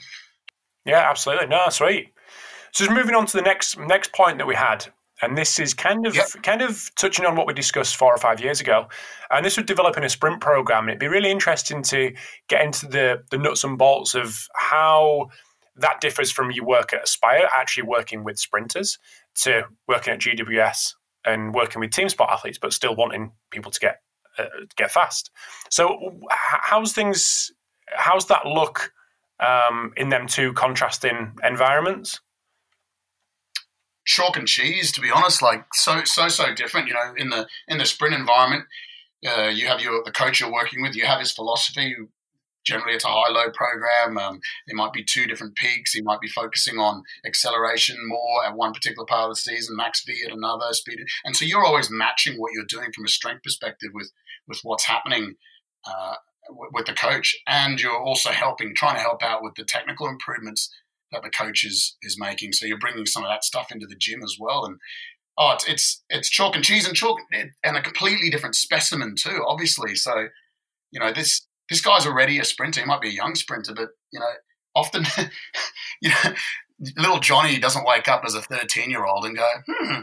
[0.85, 1.47] Yeah, absolutely.
[1.47, 2.13] No, sweet.
[2.73, 4.87] So just moving on to the next next point that we had,
[5.23, 6.29] and this is kind of yep.
[6.43, 8.89] kind of touching on what we discussed four or five years ago.
[9.31, 12.13] And this was developing a sprint program, and it'd be really interesting to
[12.49, 15.31] get into the the nuts and bolts of how
[15.77, 18.99] that differs from your work at Aspire, actually working with sprinters,
[19.43, 23.81] to working at GWS and working with team sport athletes, but still wanting people to
[23.81, 24.01] get
[24.39, 24.45] uh,
[24.77, 25.31] get fast.
[25.71, 27.53] So, how's things?
[27.95, 28.93] How's that look
[29.41, 32.21] um, in them two contrasting environments?
[34.07, 35.43] chalk and cheese, to be honest.
[35.43, 36.89] Like so, so, so different.
[36.89, 38.65] You know, in the in the sprint environment,
[39.27, 40.97] uh, you have your the coach you're working with.
[40.97, 41.95] You have his philosophy.
[42.65, 44.19] Generally, it's a high-low program.
[44.19, 45.93] Um, there might be two different peaks.
[45.93, 50.03] He might be focusing on acceleration more at one particular part of the season, max
[50.05, 50.99] V at another, speed.
[51.25, 54.11] And so you're always matching what you're doing from a strength perspective with
[54.49, 55.35] with what's happening
[55.87, 56.15] uh,
[56.73, 60.73] with the coach, and you're also helping, trying to help out with the technical improvements
[61.13, 62.53] that the coach is is making.
[62.53, 64.79] So you're bringing some of that stuff into the gym as well, and
[65.39, 67.19] oh, it's it's, it's chalk and cheese and chalk
[67.65, 69.95] and a completely different specimen too, obviously.
[69.95, 70.29] So
[70.91, 72.81] you know this this guy's already a sprinter.
[72.81, 74.31] He might be a young sprinter, but you know
[74.75, 75.05] often
[76.01, 76.33] you know
[76.97, 80.01] little Johnny doesn't wake up as a 13 year old and go, hmm,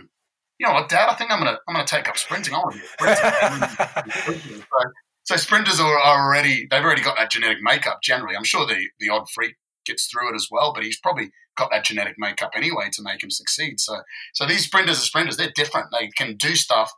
[0.59, 2.53] you know what, Dad, I think I'm gonna I'm gonna take up sprinting.
[2.53, 4.45] I want to be a sprinter.
[4.61, 4.91] so,
[5.23, 7.99] so sprinters are, are already they've already got that genetic makeup.
[8.03, 10.73] Generally, I'm sure the the odd freak gets through it as well.
[10.73, 13.79] But he's probably got that genetic makeup anyway to make him succeed.
[13.79, 14.01] So,
[14.33, 15.37] so these sprinters are sprinters.
[15.37, 15.87] They're different.
[15.91, 16.91] They can do stuff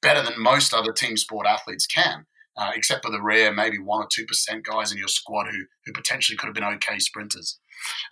[0.00, 2.26] better than most other team sport athletes can.
[2.54, 5.64] Uh, except for the rare, maybe one or two percent guys in your squad who
[5.86, 7.58] who potentially could have been okay sprinters.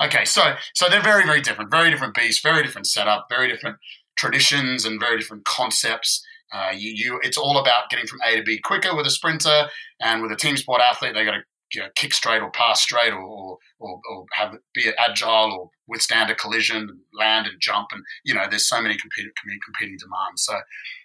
[0.03, 3.77] Okay, so so they're very very different, very different beasts, very different setup, very different
[4.21, 6.25] traditions, and very different concepts.
[6.53, 9.69] Uh, you, you, it's all about getting from A to B quicker with a sprinter,
[10.01, 12.83] and with a team sport athlete, they got to you know, kick straight or pass
[12.83, 18.03] straight or, or, or, have be agile or withstand a collision, land and jump, and
[18.25, 19.33] you know, there's so many competing
[19.65, 20.43] competing demands.
[20.43, 20.55] So,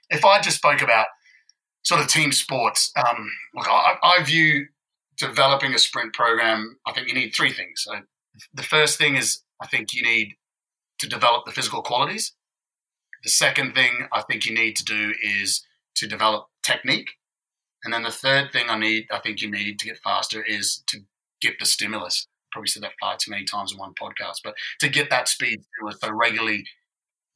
[0.10, 1.08] if I just spoke about
[1.84, 4.66] sort of team sports, um, look, I, I, view
[5.18, 6.78] developing a sprint program.
[6.86, 7.84] I think you need three things.
[7.86, 7.94] So
[8.54, 10.34] the first thing is I think you need
[11.00, 12.34] to develop the physical qualities.
[13.26, 17.10] The second thing I think you need to do is to develop technique.
[17.84, 20.84] And then the third thing I need, I think you need to get faster is
[20.88, 21.00] to
[21.42, 22.28] get the stimulus.
[22.52, 25.60] Probably said that far too many times in one podcast, but to get that speed
[25.74, 26.66] stimulus, so regularly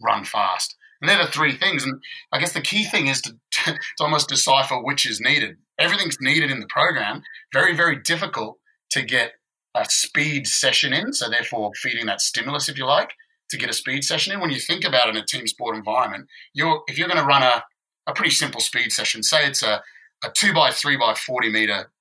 [0.02, 0.76] run fast.
[1.02, 1.84] And they're the three things.
[1.84, 2.00] And
[2.32, 5.58] I guess the key thing is to, to, to almost decipher which is needed.
[5.80, 7.24] Everything's needed in the program.
[7.52, 8.60] Very, very difficult
[8.92, 9.32] to get
[9.76, 11.14] a speed session in.
[11.14, 13.12] So therefore, feeding that stimulus, if you like,
[13.50, 14.40] to get a speed session in.
[14.40, 17.26] When you think about it in a team sport environment, you're if you're going to
[17.26, 17.64] run a,
[18.08, 19.82] a pretty simple speed session, say it's a
[20.24, 21.92] a two by three by forty meter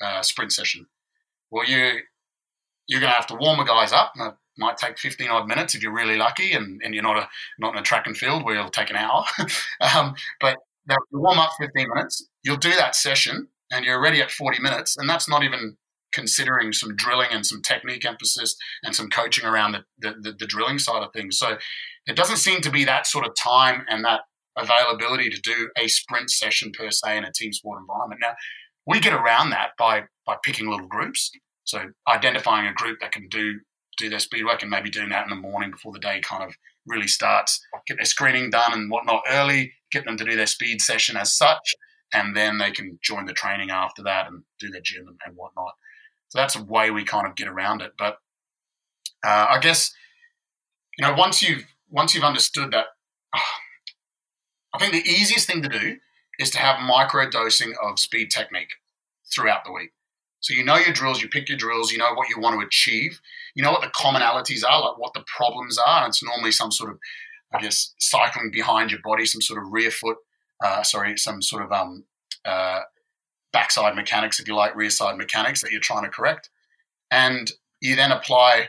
[0.00, 0.86] uh, sprint session.
[1.50, 2.00] Well, you
[2.86, 4.12] you're going to have to warm the guys up.
[4.16, 7.16] And It might take fifteen odd minutes if you're really lucky, and, and you're not
[7.16, 9.24] a not in a track and field where it'll take an hour.
[9.96, 10.56] um, but
[10.86, 12.26] they'll warm up fifteen minutes.
[12.42, 15.76] You'll do that session, and you're ready at forty minutes, and that's not even
[16.12, 20.46] considering some drilling and some technique emphasis and some coaching around the, the, the, the
[20.46, 21.38] drilling side of things.
[21.38, 21.58] So
[22.06, 24.22] it doesn't seem to be that sort of time and that
[24.56, 28.20] availability to do a sprint session per se in a team sport environment.
[28.22, 28.34] Now,
[28.86, 31.30] we get around that by by picking little groups.
[31.64, 33.60] So identifying a group that can do
[33.98, 36.42] do their speed work and maybe doing that in the morning before the day kind
[36.42, 36.54] of
[36.86, 37.60] really starts.
[37.86, 41.36] Get their screening done and whatnot early, get them to do their speed session as
[41.36, 41.74] such,
[42.14, 45.36] and then they can join the training after that and do their gym and, and
[45.36, 45.72] whatnot.
[46.28, 47.92] So that's a way we kind of get around it.
[47.98, 48.18] But
[49.24, 49.92] uh, I guess
[50.98, 52.86] you know once you've once you've understood that,
[53.32, 53.40] uh,
[54.74, 55.96] I think the easiest thing to do
[56.38, 58.70] is to have micro dosing of speed technique
[59.32, 59.90] throughout the week.
[60.40, 62.66] So you know your drills, you pick your drills, you know what you want to
[62.66, 63.20] achieve,
[63.54, 66.06] you know what the commonalities are, like what the problems are.
[66.06, 66.98] It's normally some sort of,
[67.52, 70.16] I guess, cycling behind your body, some sort of rear foot,
[70.64, 72.04] uh, sorry, some sort of um,
[72.44, 72.80] uh,
[73.52, 76.50] backside mechanics, if you like, rear side mechanics that you're trying to correct.
[77.10, 78.68] And you then apply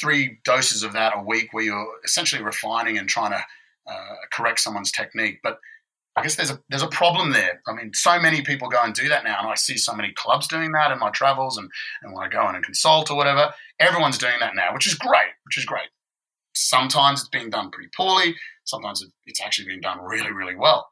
[0.00, 3.44] three doses of that a week where you're essentially refining and trying to
[3.86, 5.40] uh, correct someone's technique.
[5.42, 5.58] But
[6.16, 7.62] I guess there's a there's a problem there.
[7.66, 10.12] I mean, so many people go and do that now, and I see so many
[10.12, 11.70] clubs doing that in my travels, and,
[12.02, 14.94] and when I go in and consult or whatever, everyone's doing that now, which is
[14.94, 15.88] great, which is great.
[16.54, 18.34] Sometimes it's being done pretty poorly.
[18.64, 20.90] Sometimes it's actually being done really, really well.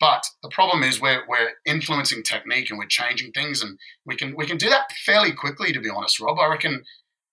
[0.00, 4.34] But the problem is we're, we're influencing technique and we're changing things, and we can
[4.36, 5.72] we can do that fairly quickly.
[5.72, 6.84] To be honest, Rob, I reckon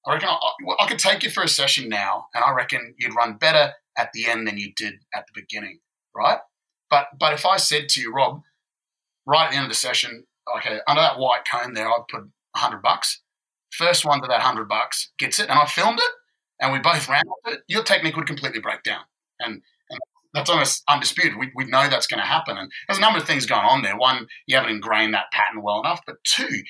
[0.05, 0.37] I reckon I,
[0.79, 4.09] I could take you for a session now, and I reckon you'd run better at
[4.13, 5.79] the end than you did at the beginning,
[6.15, 6.39] right?
[6.89, 8.41] But but if I said to you, Rob,
[9.25, 10.25] right at the end of the session,
[10.57, 13.21] okay, under that white cone there, I'd put hundred bucks.
[13.71, 16.11] First one to that hundred bucks gets it, and I filmed it,
[16.61, 17.61] and we both ran with it.
[17.67, 19.01] Your technique would completely break down,
[19.39, 19.61] and, and
[20.35, 21.39] that's almost undisputed.
[21.39, 23.81] We, we know that's going to happen, and there's a number of things going on
[23.81, 23.97] there.
[23.97, 26.63] One, you haven't ingrained that pattern well enough, but two,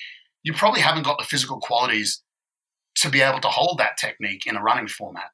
[0.44, 2.22] you probably haven't got the physical qualities
[2.98, 5.32] to be able to hold that technique in a running format.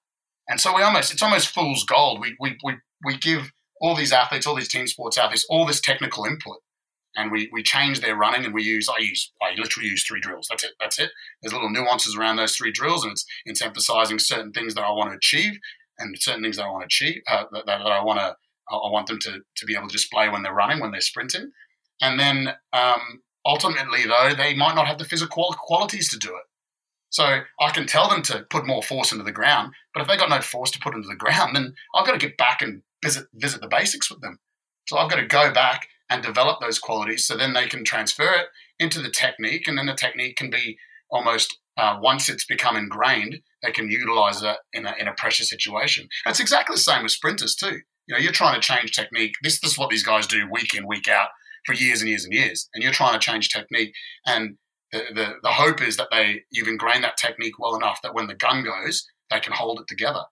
[0.47, 2.21] And so we almost it's almost fool's gold.
[2.21, 5.81] We we we, we give all these athletes, all these team sports athletes, all this
[5.81, 6.57] technical input.
[7.15, 10.21] And we, we change their running and we use, I use, I literally use three
[10.21, 10.47] drills.
[10.49, 10.71] That's it.
[10.79, 11.11] That's it.
[11.41, 14.91] There's little nuances around those three drills and it's, it's emphasizing certain things that I
[14.91, 15.59] want to achieve
[16.01, 18.35] and certain things that I want to achieve, uh, that, that, I want to,
[18.69, 21.51] I want them to, to be able to display when they're running, when they're sprinting.
[22.01, 26.43] And then um, ultimately, though, they might not have the physical qualities to do it.
[27.11, 30.17] So I can tell them to put more force into the ground, but if they've
[30.17, 32.83] got no force to put into the ground, then I've got to get back and
[33.03, 34.39] visit visit the basics with them.
[34.87, 38.31] So I've got to go back and develop those qualities so then they can transfer
[38.33, 38.47] it
[38.79, 40.77] into the technique, and then the technique can be
[41.09, 45.43] almost uh, once it's become ingrained, they can utilize it in a, in a pressure
[45.43, 46.07] situation.
[46.23, 47.79] That's exactly the same with sprinters too.
[48.05, 49.33] You know, you're trying to change technique.
[49.41, 51.29] This, this is what these guys do week in, week out
[51.65, 53.93] for years and years and years, and you're trying to change technique.
[54.27, 54.57] And
[54.91, 58.27] the, the, the hope is that they you've ingrained that technique well enough that when
[58.27, 60.23] the gun goes, they can hold it together.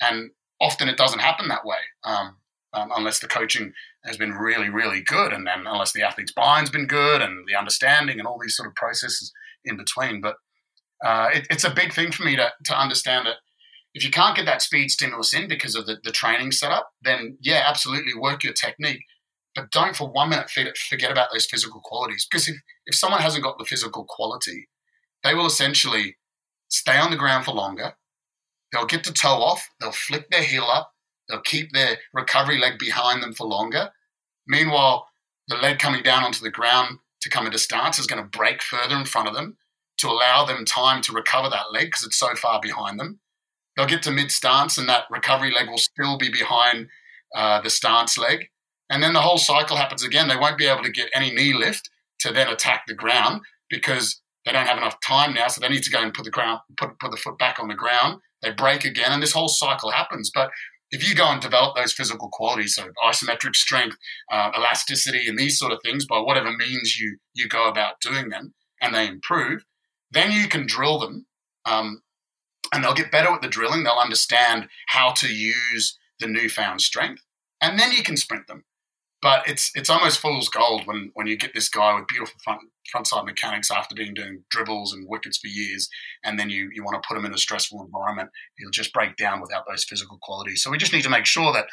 [0.00, 2.36] And often it doesn't happen that way um,
[2.72, 3.72] um, unless the coaching
[4.04, 7.56] has been really, really good, and then unless the athlete's buying's been good and the
[7.56, 9.32] understanding and all these sort of processes
[9.64, 10.20] in between.
[10.20, 10.36] But
[11.04, 13.36] uh, it, it's a big thing for me to, to understand that
[13.94, 17.38] if you can't get that speed stimulus in because of the, the training setup, then
[17.40, 19.02] yeah, absolutely work your technique.
[19.54, 22.26] But don't for one minute forget about those physical qualities.
[22.30, 24.68] Because if, if someone hasn't got the physical quality,
[25.24, 26.16] they will essentially
[26.68, 27.94] stay on the ground for longer.
[28.70, 30.92] They'll get the toe off, they'll flick their heel up,
[31.28, 33.90] they'll keep their recovery leg behind them for longer.
[34.46, 35.06] Meanwhile,
[35.48, 38.60] the leg coming down onto the ground to come into stance is going to break
[38.62, 39.56] further in front of them
[39.98, 43.20] to allow them time to recover that leg because it's so far behind them.
[43.76, 46.88] They'll get to mid stance and that recovery leg will still be behind
[47.34, 48.46] uh, the stance leg.
[48.88, 50.28] And then the whole cycle happens again.
[50.28, 54.20] They won't be able to get any knee lift to then attack the ground because
[54.44, 55.48] they don't have enough time now.
[55.48, 57.68] So they need to go and put the ground, put, put the foot back on
[57.68, 58.20] the ground.
[58.42, 60.30] They break again, and this whole cycle happens.
[60.32, 60.50] But
[60.90, 63.96] if you go and develop those physical qualities, so isometric strength,
[64.30, 68.28] uh, elasticity, and these sort of things, by whatever means you you go about doing
[68.28, 69.64] them, and they improve,
[70.10, 71.26] then you can drill them,
[71.64, 72.02] um,
[72.72, 73.84] and they'll get better at the drilling.
[73.84, 77.22] They'll understand how to use the newfound strength,
[77.60, 78.64] and then you can sprint them.
[79.22, 82.60] But it's it's almost fool's gold when when you get this guy with beautiful front
[82.90, 85.88] front side mechanics after being doing dribbles and wickets for years,
[86.22, 89.16] and then you you want to put him in a stressful environment, he'll just break
[89.16, 90.62] down without those physical qualities.
[90.62, 91.66] So we just need to make sure that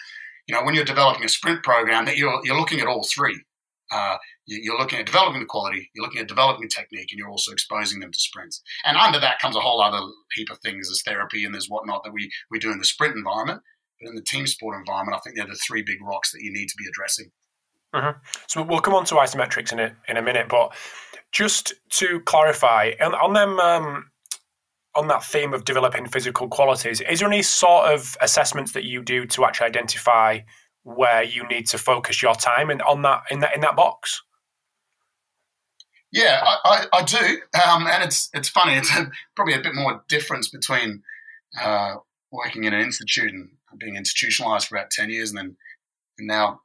[0.48, 3.44] you know when you're developing a sprint program that you're you're looking at all three.
[3.92, 7.52] Uh, you're looking at developing the quality, you're looking at developing technique, and you're also
[7.52, 8.62] exposing them to sprints.
[8.86, 10.00] And under that comes a whole other
[10.34, 10.88] heap of things.
[10.88, 13.62] There's therapy and there's whatnot that we, we do in the sprint environment.
[14.02, 16.52] But in the team sport environment, I think they're the three big rocks that you
[16.52, 17.32] need to be addressing.
[17.94, 18.20] Mm-hmm.
[18.48, 20.74] So we'll come on to isometrics in a, in a minute, but
[21.34, 24.06] Just to clarify, on, on them um,
[24.96, 29.02] on that theme of developing physical qualities, is there any sort of assessments that you
[29.02, 30.40] do to actually identify
[30.84, 34.22] where you need to focus your time and on that in that in that box?
[36.12, 36.58] Yeah, I,
[36.94, 38.74] I, I do, um, and it's it's funny.
[38.74, 41.02] It's a, probably a bit more difference between
[41.60, 41.96] uh,
[42.32, 45.58] working in an institute and being institutionalized for about ten years, and then
[46.20, 46.62] and now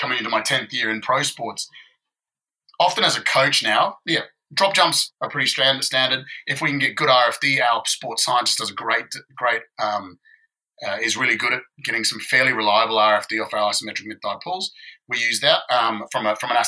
[0.00, 1.68] coming into my tenth year in pro sports.
[2.80, 4.22] Often as a coach now, yeah,
[4.54, 6.24] drop jumps are pretty standard.
[6.46, 9.06] If we can get good RFD, our sports scientist does a great,
[9.36, 10.18] great, um,
[10.86, 14.36] uh, is really good at getting some fairly reliable RFD off our isometric mid thigh
[14.42, 14.70] pulls.
[15.08, 16.62] We use that um, from a from an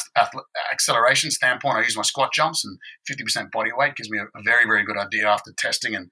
[0.73, 1.77] acceleration standpoint.
[1.77, 4.65] I use my squat jumps and fifty percent body weight gives me a, a, very
[4.65, 6.11] very good idea after testing and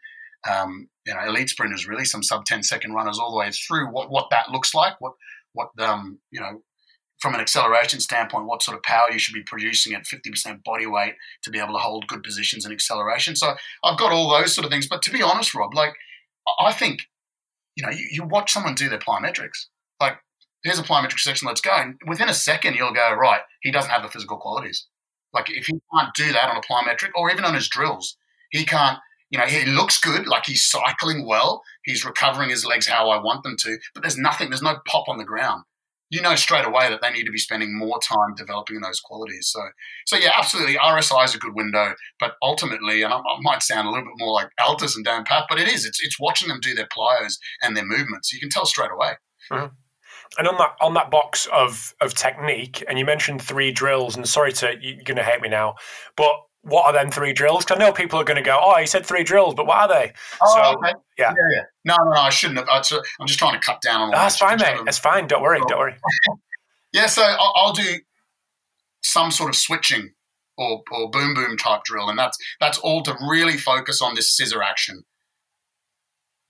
[0.49, 3.87] um, you know elite sprinters really some sub 10 second runners all the way through
[3.91, 5.15] what what that looks like what
[5.53, 6.63] what um, you know
[7.19, 10.87] from an acceleration standpoint, what sort of power you should be producing at 50% body
[10.87, 13.35] weight to be able to hold good positions in acceleration.
[13.35, 14.87] So I've got all those sort of things.
[14.87, 15.95] But to be honest, Rob, like
[16.61, 17.01] I think,
[17.79, 19.67] you know, you, you watch someone do their plyometrics.
[20.01, 20.19] Like,
[20.65, 21.71] here's a plyometric section, let's go.
[21.71, 24.87] And within a second, you'll go, right, he doesn't have the physical qualities.
[25.33, 28.17] Like, if he can't do that on a plyometric or even on his drills,
[28.51, 28.99] he can't,
[29.31, 33.23] you know, he looks good, like he's cycling well, he's recovering his legs how I
[33.23, 35.63] want them to, but there's nothing, there's no pop on the ground
[36.11, 39.49] you know straight away that they need to be spending more time developing those qualities.
[39.49, 39.61] So,
[40.07, 43.87] so yeah, absolutely, RSI is a good window, but ultimately, and I, I might sound
[43.87, 45.85] a little bit more like Altis and Dan Pfaff, but it is.
[45.85, 48.33] It's it's watching them do their plyos and their movements.
[48.33, 49.13] You can tell straight away.
[49.51, 49.67] Mm-hmm.
[50.39, 54.17] And on that on that box of of technique, and you mentioned three drills.
[54.17, 55.75] And sorry to you're going to hate me now,
[56.17, 56.35] but
[56.69, 57.65] what are them three drills?
[57.65, 59.79] Because I know people are going to go, "Oh, he said three drills," but what
[59.79, 60.13] are they?
[60.43, 60.95] Oh, so, okay.
[61.19, 61.33] yeah.
[61.37, 61.63] yeah, yeah.
[61.85, 62.69] No, no, no, I shouldn't have.
[62.69, 64.11] I'm just trying to cut down on.
[64.11, 64.79] No, that's fine, mate.
[64.85, 65.27] That's fine.
[65.27, 65.61] Don't worry.
[65.67, 65.95] Don't worry.
[66.93, 67.99] yeah, so I'll, I'll, do
[69.03, 70.13] some sort of switching
[70.57, 74.37] or, or boom boom type drill, and that's that's all to really focus on this
[74.37, 75.05] scissor action.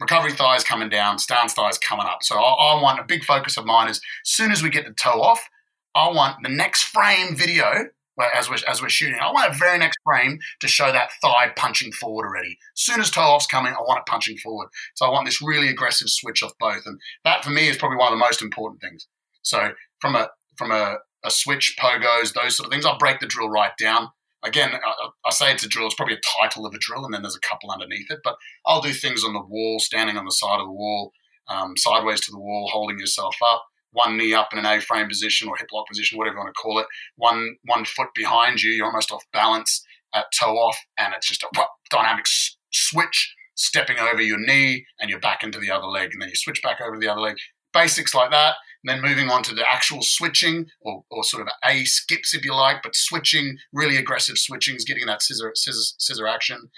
[0.00, 2.22] Recovery thighs coming down, stance thighs coming up.
[2.22, 4.86] So I, I want a big focus of mine is as soon as we get
[4.86, 5.48] the toe off,
[5.94, 7.88] I want the next frame video
[8.34, 9.18] as we're, as we're shooting.
[9.20, 12.58] I want a very next frame to show that thigh punching forward already.
[12.76, 14.68] As soon as toe off's coming, I want it punching forward.
[14.94, 16.82] So I want this really aggressive switch off both.
[16.86, 19.06] And that for me is probably one of the most important things.
[19.42, 23.26] So from a from a, a switch, pogos, those sort of things, I'll break the
[23.26, 24.08] drill right down.
[24.44, 27.14] Again, I, I say it's a drill, it's probably a title of a drill, and
[27.14, 28.20] then there's a couple underneath it.
[28.24, 31.12] But I'll do things on the wall, standing on the side of the wall,
[31.48, 35.48] um, sideways to the wall, holding yourself up one knee up in an A-frame position
[35.48, 36.86] or hip lock position, whatever you want to call it,
[37.16, 39.84] one one foot behind you, you're almost off balance
[40.14, 42.24] at toe off, and it's just a dynamic
[42.70, 46.34] switch, stepping over your knee and you're back into the other leg, and then you
[46.36, 47.36] switch back over to the other leg.
[47.72, 51.52] Basics like that, and then moving on to the actual switching or, or sort of
[51.64, 56.26] A skips, if you like, but switching, really aggressive switchings, getting that scissor scissor, scissor
[56.26, 56.70] action,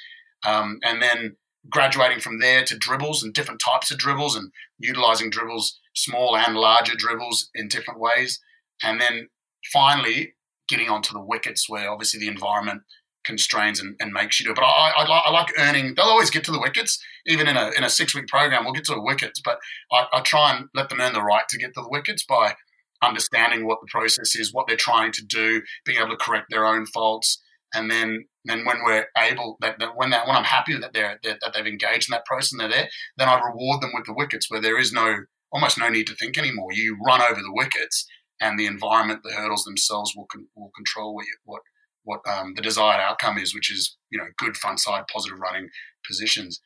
[0.44, 1.36] um, and then
[1.68, 6.56] graduating from there to dribbles and different types of dribbles and utilizing dribbles small and
[6.56, 8.40] larger dribbles in different ways.
[8.82, 9.28] And then
[9.72, 10.34] finally
[10.68, 12.82] getting onto the wickets where obviously the environment
[13.24, 14.54] constrains and, and makes you do it.
[14.54, 17.02] But I, I, I, like earning, they'll always get to the wickets.
[17.26, 19.40] Even in a, in a six week program, we'll get to the wickets.
[19.44, 19.58] But
[19.92, 22.54] I, I try and let them earn the right to get to the wickets by
[23.02, 26.66] understanding what the process is, what they're trying to do, being able to correct their
[26.66, 27.42] own faults.
[27.74, 31.18] And then, then when we're able, that, that when that when I'm happy that they're,
[31.22, 34.14] that they've engaged in that process and they're there, then I reward them with the
[34.14, 36.72] wickets where there is no almost no need to think anymore.
[36.72, 38.06] You run over the wickets,
[38.40, 41.62] and the environment, the hurdles themselves will con- will control what you, what
[42.04, 45.68] what um, the desired outcome is, which is you know good front side positive running
[46.06, 46.60] positions.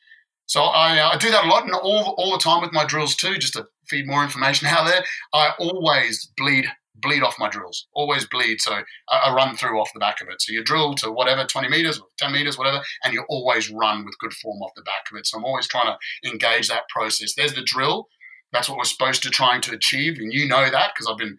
[0.47, 2.85] So I, uh, I do that a lot, and all all the time with my
[2.85, 5.03] drills too, just to feed more information out there.
[5.33, 6.67] I always bleed
[7.01, 8.61] bleed off my drills, always bleed.
[8.61, 10.41] So I run through off the back of it.
[10.41, 14.17] So you drill to whatever, 20 meters 10 meters, whatever, and you always run with
[14.19, 15.27] good form off the back of it.
[15.27, 17.33] So I'm always trying to engage that process.
[17.35, 18.07] There's the drill,
[18.51, 21.37] that's what we're supposed to trying to achieve, and you know that because I've been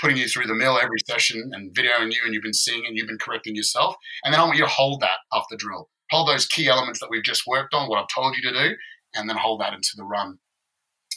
[0.00, 2.96] putting you through the mill every session and videoing you, and you've been seeing and
[2.96, 3.94] you've been correcting yourself.
[4.24, 7.00] And then I want you to hold that off the drill, hold those key elements
[7.00, 8.76] that we've just worked on, what I've told you to do,
[9.14, 10.38] and then hold that into the run.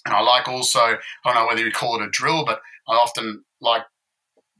[0.06, 2.94] And I like also, I don't know whether you call it a drill, but I
[2.94, 3.84] often like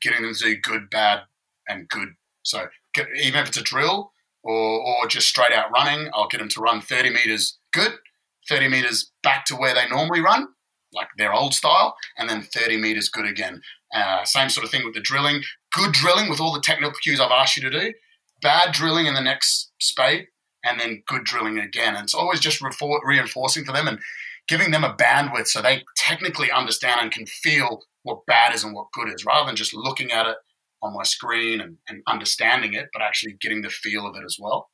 [0.02, 1.22] getting them to do good, bad,
[1.68, 2.10] and good.
[2.44, 2.68] So
[3.22, 4.12] even if it's a drill
[4.44, 7.94] or, or just straight out running, I'll get them to run 30 meters good,
[8.50, 10.48] 30 meters back to where they normally run,
[10.94, 13.62] like their old style, and then 30 meters good again.
[13.94, 15.42] Uh, same sort of thing with the drilling.
[15.74, 17.94] Good drilling with all the technical cues I've asked you to do.
[18.42, 20.28] Bad drilling in the next spade,
[20.64, 21.96] and then good drilling again.
[21.96, 22.62] And it's always just
[23.04, 24.00] reinforcing for them and
[24.48, 28.74] giving them a bandwidth so they technically understand and can feel what bad is and
[28.74, 30.38] what good is, rather than just looking at it
[30.84, 34.38] on my screen and, and understanding it, but actually getting the feel of it as
[34.40, 34.70] well.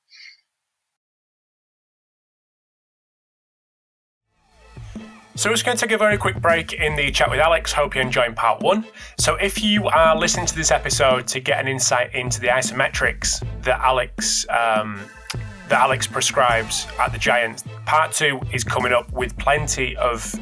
[5.35, 7.71] So we're just going to take a very quick break in the chat with Alex.
[7.71, 8.87] Hope you're enjoying part one.
[9.19, 13.45] So if you are listening to this episode to get an insight into the isometrics
[13.61, 14.99] that Alex um,
[15.69, 20.33] that Alex prescribes at the Giants, part two is coming up with plenty of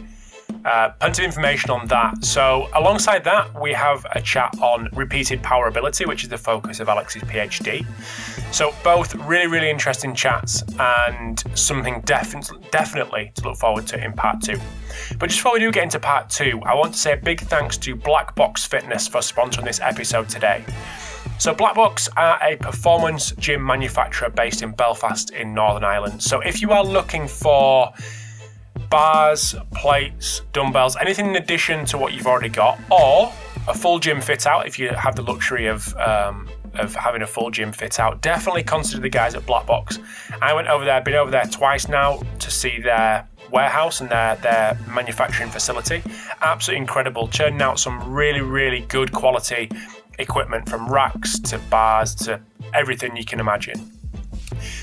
[0.66, 2.26] uh, of information on that.
[2.26, 6.80] So, alongside that, we have a chat on repeated power ability, which is the focus
[6.80, 7.86] of Alex's PhD.
[8.51, 14.13] So, both really, really interesting chats and something definitely, definitely to look forward to in
[14.13, 14.59] part two.
[15.20, 17.41] But just before we do get into part two, I want to say a big
[17.41, 20.66] thanks to Black Box Fitness for sponsoring this episode today.
[21.38, 26.24] So, Black Box are a performance gym manufacturer based in Belfast in Northern Ireland.
[26.24, 27.93] So, if you are looking for
[28.89, 33.32] bars, plates, dumbbells, anything in addition to what you've already got, or
[33.67, 37.28] a full gym fit out if you have the luxury of um, of having a
[37.28, 38.21] full gym fit out.
[38.21, 39.99] Definitely consider the guys at Black Box.
[40.41, 44.36] I went over there, been over there twice now to see their warehouse and their
[44.38, 46.03] their manufacturing facility.
[46.41, 49.69] Absolutely incredible, churning out some really really good quality
[50.19, 52.39] equipment from racks to bars to
[52.73, 53.91] everything you can imagine.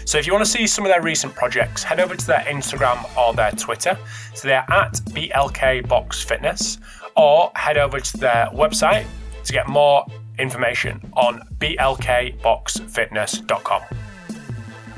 [0.05, 2.41] So if you want to see some of their recent projects, head over to their
[2.41, 3.97] Instagram or their Twitter.
[4.35, 6.79] So they're at BLK Box Fitness,
[7.17, 9.07] or head over to their website
[9.45, 10.05] to get more
[10.39, 13.83] information on blkboxfitness.com.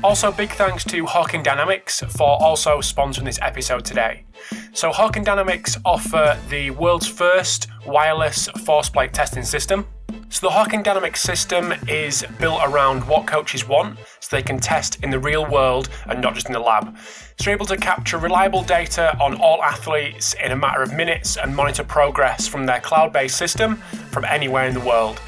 [0.03, 4.23] Also, big thanks to Hawkin Dynamics for also sponsoring this episode today.
[4.71, 9.87] So, Hawkin Dynamics offer the world's first wireless force plate testing system.
[10.35, 15.01] So, the Hawkin Dynamics system is built around what coaches want so they can test
[15.01, 16.93] in the real world and not just in the lab.
[17.39, 21.37] So, you're able to capture reliable data on all athletes in a matter of minutes
[21.37, 23.77] and monitor progress from their cloud based system
[24.11, 25.21] from anywhere in the world.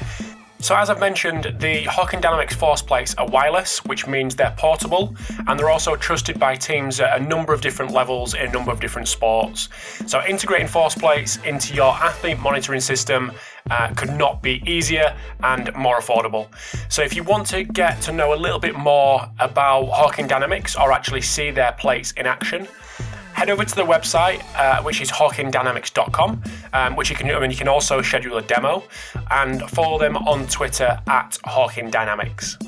[0.60, 5.14] So, as I've mentioned, the Hawkin Dynamics force plates are wireless, which means they're portable,
[5.46, 8.72] and they're also trusted by teams at a number of different levels in a number
[8.72, 9.68] of different sports.
[10.06, 13.30] So, integrating force plates into your athlete monitoring system
[13.70, 16.48] uh, could not be easier and more affordable.
[16.88, 20.76] So, if you want to get to know a little bit more about Hawkin Dynamics
[20.76, 22.66] or actually see their plates in action,
[23.34, 26.42] head over to the website, uh, which is hawkindynamics.com,
[26.72, 28.82] um, which you can, I mean, you can also schedule a demo,
[29.30, 32.58] and follow them on Twitter at Hawkin Dynamics.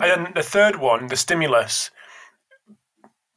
[0.00, 1.90] And then the third one, the stimulus,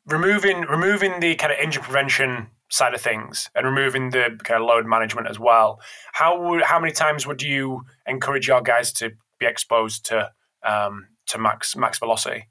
[0.07, 4.67] removing removing the kind of injury prevention side of things and removing the kind of
[4.67, 5.79] load management as well.
[6.13, 10.31] How would how many times would you encourage your guys to be exposed to
[10.63, 12.47] um, to max max velocity?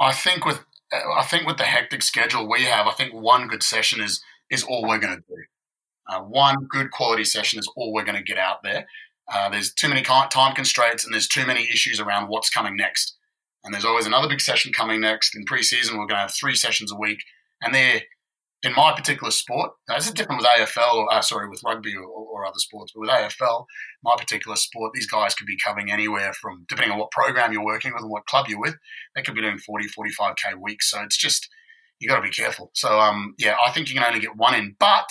[0.00, 3.62] I think with I think with the hectic schedule we have, I think one good
[3.62, 5.42] session is is all we're going to do.
[6.08, 8.86] Uh, one good quality session is all we're going to get out there.
[9.32, 13.16] Uh, there's too many time constraints and there's too many issues around what's coming next.
[13.64, 15.36] And there's always another big session coming next.
[15.36, 17.20] In preseason, we're going to have three sessions a week,
[17.62, 18.02] and they're
[18.62, 22.46] in my particular sport, is different with AFL or uh, sorry, with rugby or, or,
[22.46, 23.66] other sports, but with AFL,
[24.04, 27.64] my particular sport, these guys could be covering anywhere from, depending on what program you're
[27.64, 28.76] working with and what club you're with,
[29.14, 30.90] they could be doing 40, 45k weeks.
[30.90, 31.48] So it's just,
[31.98, 32.70] you got to be careful.
[32.74, 35.08] So, um, yeah, I think you can only get one in, but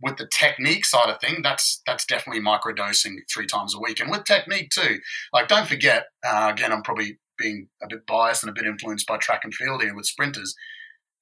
[0.00, 4.10] with the technique side of thing, that's that's definitely microdosing three times a week, and
[4.10, 4.98] with technique too.
[5.32, 6.06] Like, don't forget.
[6.26, 9.54] Uh, again, I'm probably being a bit biased and a bit influenced by track and
[9.54, 10.54] field here with sprinters.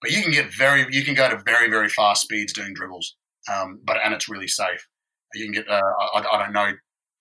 [0.04, 3.16] But you can get very, you can go to very, very fast speeds doing dribbles,
[3.50, 4.86] um, but and it's really safe.
[5.32, 5.80] You can get, uh,
[6.14, 6.72] I, I, don't know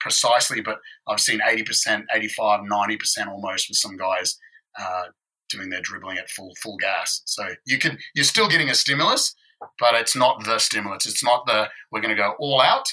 [0.02, 4.38] precisely, but I've seen 80%, 85, 90% almost with some guys
[4.78, 5.04] uh,
[5.50, 7.22] doing their dribbling at full full gas.
[7.24, 9.34] So you can, you're still getting a stimulus,
[9.80, 11.06] but it's not the stimulus.
[11.06, 12.90] It's not the we're going to go all out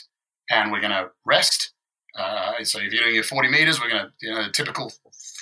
[0.51, 1.73] and we're going to rest.
[2.17, 4.93] Uh, so if you're doing your 40 meters, we're going to, you know, typical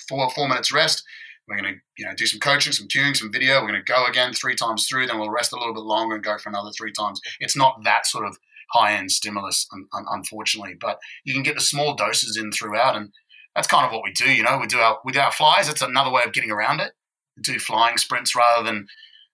[0.08, 1.04] four four minutes rest.
[1.48, 3.60] We're going to you know do some coaching, some tuning, some video.
[3.60, 5.06] We're going to go again three times through.
[5.06, 7.20] Then we'll rest a little bit longer and go for another three times.
[7.40, 8.36] It's not that sort of
[8.72, 13.10] high end stimulus, unfortunately, but you can get the small doses in throughout, and
[13.54, 14.30] that's kind of what we do.
[14.30, 15.68] You know, we do our we do our flies.
[15.68, 16.92] It's another way of getting around it.
[17.36, 18.86] We do flying sprints rather than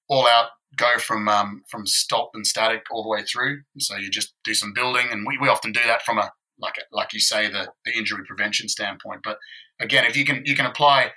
[0.09, 3.62] all out go from um, from stop and static all the way through.
[3.79, 6.75] So you just do some building, and we, we often do that from a like
[6.93, 9.21] like you say the the injury prevention standpoint.
[9.25, 9.39] But
[9.81, 11.12] again, if you can you can apply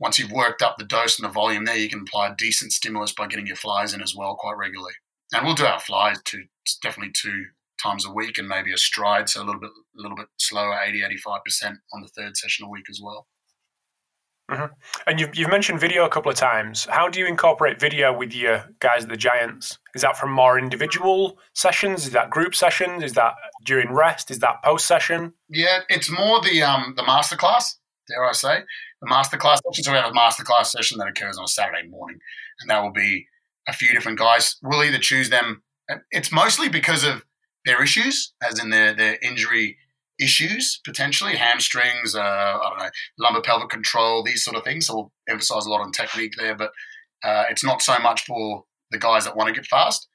[0.00, 2.72] once you've worked up the dose and the volume there, you can apply a decent
[2.72, 4.94] stimulus by getting your flies in as well quite regularly.
[5.32, 6.42] And we'll do our flies to
[6.82, 7.44] definitely two
[7.80, 10.78] times a week and maybe a stride, so a little bit a little bit slower,
[10.82, 13.26] 80, 85% on the third session a week as well.
[14.50, 14.64] Mm-hmm.
[15.06, 16.86] And you've, you've mentioned video a couple of times.
[16.90, 19.78] How do you incorporate video with your guys at the Giants?
[19.94, 22.06] Is that from more individual sessions?
[22.06, 23.04] Is that group sessions?
[23.04, 23.34] Is that
[23.64, 24.30] during rest?
[24.30, 25.34] Is that post session?
[25.48, 27.76] Yeah, it's more the um, the masterclass,
[28.10, 28.60] dare I say.
[29.00, 29.84] The masterclass session.
[29.84, 32.18] So we have a masterclass session that occurs on a Saturday morning,
[32.60, 33.26] and that will be
[33.68, 34.56] a few different guys.
[34.62, 35.62] We'll either choose them.
[36.10, 37.24] It's mostly because of
[37.64, 39.76] their issues, as in their, their injury
[40.20, 44.86] issues potentially, hamstrings, uh, I don't know, lumbar pelvic control, these sort of things.
[44.86, 46.72] So we'll emphasize a lot on technique there, but
[47.24, 50.08] uh, it's not so much for the guys that want to get fast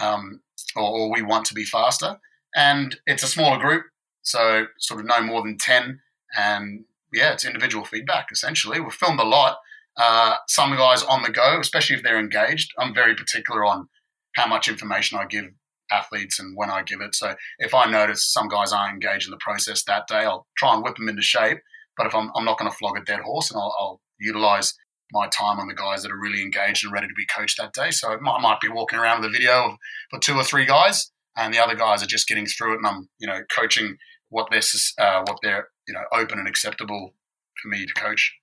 [0.00, 0.40] um,
[0.76, 2.16] or, or, we want to be faster.
[2.54, 3.84] And it's a smaller group,
[4.22, 6.00] so sort of no more than 10.
[6.36, 8.80] And yeah, it's individual feedback essentially.
[8.80, 9.58] We've filmed a lot.
[9.96, 12.70] Uh, some guys on the go, especially if they're engaged.
[12.78, 13.88] I'm very particular on
[14.36, 15.46] how much information I give
[15.90, 17.14] athletes and when I give it.
[17.14, 20.74] So if I notice some guys aren't engaged in the process that day, I'll try
[20.74, 21.58] and whip them into shape.
[21.96, 24.72] But if I'm, I'm not going to flog a dead horse, and I'll, I'll, utilize
[25.10, 27.72] my time on the guys that are really engaged and ready to be coached that
[27.72, 27.90] day.
[27.90, 29.76] So I might be walking around with a video
[30.10, 32.86] for two or three guys, and the other guys are just getting through it, and
[32.86, 33.96] I'm you know coaching
[34.32, 34.62] what they're
[34.98, 37.14] uh, what they're you know open and acceptable
[37.60, 38.34] for me to coach.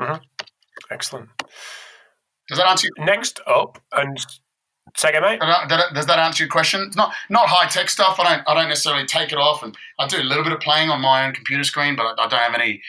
[0.00, 0.22] Mm-hmm.
[0.90, 1.28] Excellent.
[2.48, 2.88] Does that answer?
[2.96, 3.04] You?
[3.04, 4.18] Next up, and
[4.96, 5.40] Second, mate.
[5.94, 6.82] Does that answer your question?
[6.86, 8.18] It's not not high tech stuff.
[8.20, 10.60] I don't I don't necessarily take it off, and I do a little bit of
[10.60, 12.80] playing on my own computer screen, but I don't have any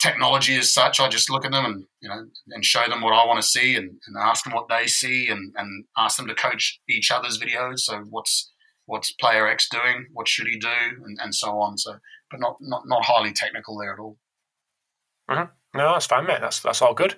[0.00, 1.00] technology as such.
[1.00, 3.46] I just look at them and you know and show them what I want to
[3.46, 7.10] see, and, and ask them what they see, and, and ask them to coach each
[7.10, 7.80] other's videos.
[7.80, 8.52] So what's
[8.90, 10.06] what's player X doing?
[10.12, 10.68] What should he do?
[11.04, 11.78] And, and so on.
[11.78, 11.98] So,
[12.30, 14.18] but not not not highly technical there at all.
[15.30, 15.78] Mm-hmm.
[15.78, 16.40] No, that's fine, mate.
[16.40, 17.14] That's that's all good.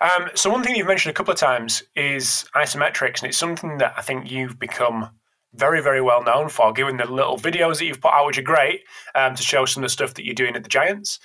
[0.00, 3.78] Um, so one thing you've mentioned a couple of times is isometrics, and it's something
[3.78, 5.10] that I think you've become
[5.54, 8.42] very, very well known for, given the little videos that you've put out, which are
[8.42, 8.80] great
[9.14, 11.20] um, to show some of the stuff that you're doing at the Giants.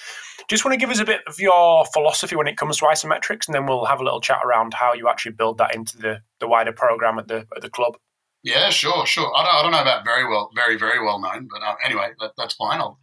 [0.49, 3.47] Just want to give us a bit of your philosophy when it comes to isometrics,
[3.47, 6.21] and then we'll have a little chat around how you actually build that into the,
[6.39, 7.97] the wider program at the at the club.
[8.47, 9.29] Yeah, sure, sure.
[9.35, 12.11] I don't, I don't know about very well, very, very well known, but uh, anyway,
[12.21, 12.79] that, that's fine.
[12.79, 12.97] I'll,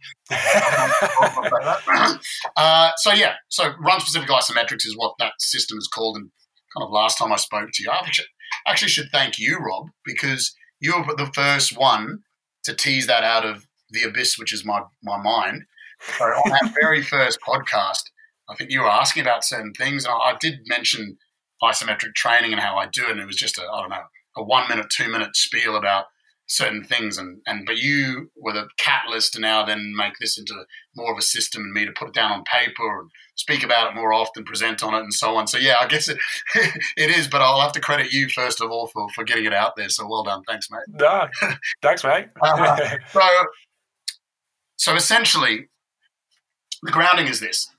[2.57, 6.17] uh, so yeah, so run specific isometrics is what that system is called.
[6.17, 6.31] And
[6.75, 8.25] kind of last time I spoke to you, I actually,
[8.65, 12.23] actually should thank you, Rob, because you were the first one
[12.63, 15.65] to tease that out of the abyss, which is my my mind.
[16.17, 18.01] So on that very first podcast,
[18.49, 21.19] I think you were asking about certain things, and I, I did mention
[21.61, 24.05] isometric training and how I do it, and it was just a I don't know
[24.37, 26.05] a one minute, two minute spiel about
[26.47, 27.17] certain things.
[27.17, 30.65] And, and but you were the catalyst to now then make this into
[30.95, 33.91] more of a system and me to put it down on paper and speak about
[33.91, 35.47] it more often present on it and so on.
[35.47, 36.17] So yeah i guess it
[36.55, 39.53] it is but i'll have to credit you first of all for, for getting it
[39.53, 39.89] out there.
[39.89, 40.43] So well done.
[40.47, 40.81] Thanks mate.
[40.87, 41.27] No,
[41.81, 42.27] thanks mate.
[42.41, 42.77] Uh,
[43.11, 43.21] so
[44.77, 45.67] so essentially
[46.83, 47.69] the grounding is this.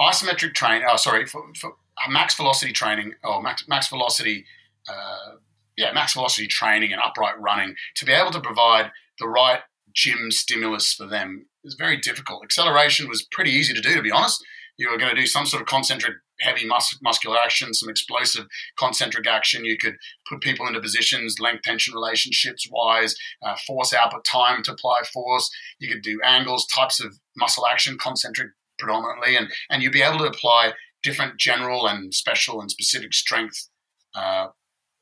[0.00, 1.72] Isometric train oh sorry for, for
[2.08, 4.44] max velocity training or max, max velocity,
[4.88, 5.36] uh,
[5.76, 9.60] yeah, max velocity training and upright running to be able to provide the right
[9.92, 12.44] gym stimulus for them is very difficult.
[12.44, 14.44] Acceleration was pretty easy to do, to be honest.
[14.78, 18.46] You were going to do some sort of concentric heavy mus- muscular action, some explosive
[18.78, 19.64] concentric action.
[19.64, 19.96] You could
[20.28, 25.50] put people into positions, length tension relationships wise, uh, force output time to apply force.
[25.78, 30.18] You could do angles, types of muscle action, concentric predominantly, and, and you'd be able
[30.18, 30.72] to apply
[31.06, 33.68] different general and special and specific strength
[34.16, 34.48] uh,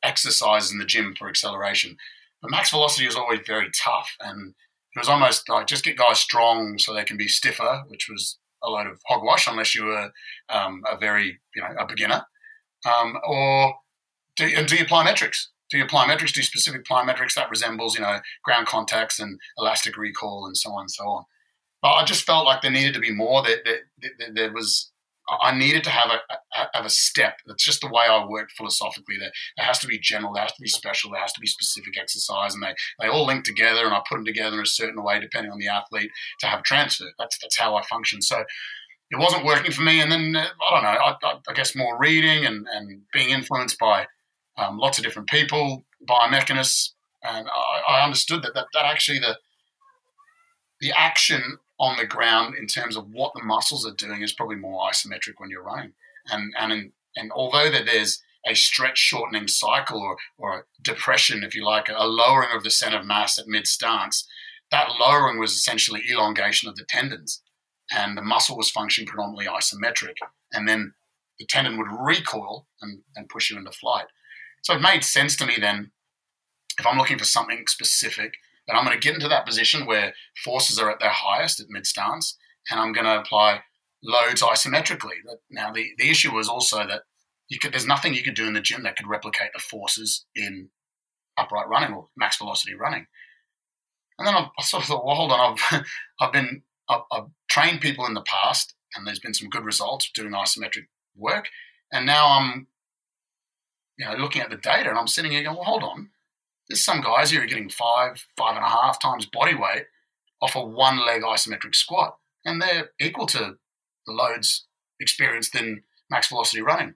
[0.02, 1.96] exercises in the gym for acceleration.
[2.42, 4.50] But max velocity is always very tough, and
[4.94, 8.38] it was almost like just get guys strong so they can be stiffer, which was
[8.62, 10.10] a load of hogwash unless you were
[10.50, 12.22] um, a very you know a beginner,
[12.86, 13.74] um, or
[14.36, 15.46] do and do your plyometrics.
[15.70, 20.44] Do your plyometrics, do specific plyometrics that resembles you know ground contacts and elastic recall
[20.44, 21.24] and so on and so on.
[21.80, 23.42] But I just felt like there needed to be more.
[23.42, 24.90] That, that, that there was
[25.40, 27.38] I needed to have a, have a step.
[27.46, 29.16] That's just the way I work philosophically.
[29.18, 31.46] There, there has to be general, there has to be special, there has to be
[31.46, 34.66] specific exercise, and they, they all link together, and I put them together in a
[34.66, 36.10] certain way depending on the athlete
[36.40, 37.06] to have transfer.
[37.18, 38.20] That's that's how I function.
[38.20, 38.44] So
[39.10, 40.88] it wasn't working for me, and then uh, I don't know.
[40.88, 44.06] I, I, I, guess more reading and, and being influenced by
[44.58, 46.90] um, lots of different people, biomechanists,
[47.22, 49.38] and I, I understood that, that that actually the
[50.80, 54.56] the action on the ground in terms of what the muscles are doing is probably
[54.56, 55.92] more isometric when you're running.
[56.30, 61.54] And and in, and although that there's a stretch shortening cycle or, or depression, if
[61.54, 64.26] you like, a lowering of the center of mass at mid stance,
[64.70, 67.42] that lowering was essentially elongation of the tendons.
[67.94, 70.16] And the muscle was functioning predominantly isometric.
[70.52, 70.94] And then
[71.38, 74.06] the tendon would recoil and, and push you into flight.
[74.62, 75.90] So it made sense to me then,
[76.78, 78.34] if I'm looking for something specific,
[78.66, 81.68] then I'm going to get into that position where forces are at their highest at
[81.68, 82.36] mid stance.
[82.70, 83.60] and I'm going to apply
[84.02, 85.16] loads isometrically.
[85.50, 87.02] Now, the, the issue was also that
[87.48, 90.24] you could, there's nothing you could do in the gym that could replicate the forces
[90.34, 90.68] in
[91.36, 93.06] upright running or max velocity running.
[94.18, 95.84] And then I, I sort of thought, well, hold on, I've,
[96.20, 100.10] I've been, I've, I've trained people in the past and there's been some good results
[100.14, 100.86] doing isometric
[101.16, 101.48] work.
[101.92, 102.68] And now I'm,
[103.98, 106.10] you know, looking at the data and I'm sitting here going, well, hold on.
[106.68, 109.84] There's some guys here are getting five, five and a half times body weight
[110.40, 112.16] off a one leg isometric squat.
[112.44, 113.56] And they're equal to
[114.06, 114.66] the loads
[115.00, 116.94] experienced in max velocity running.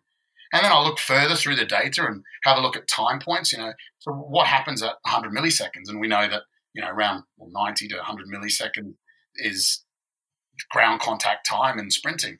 [0.52, 3.52] And then I'll look further through the data and have a look at time points.
[3.52, 5.88] You know, so what happens at 100 milliseconds?
[5.88, 6.42] And we know that
[6.74, 8.94] you know around 90 to 100 milliseconds
[9.36, 9.84] is
[10.70, 12.38] ground contact time in sprinting.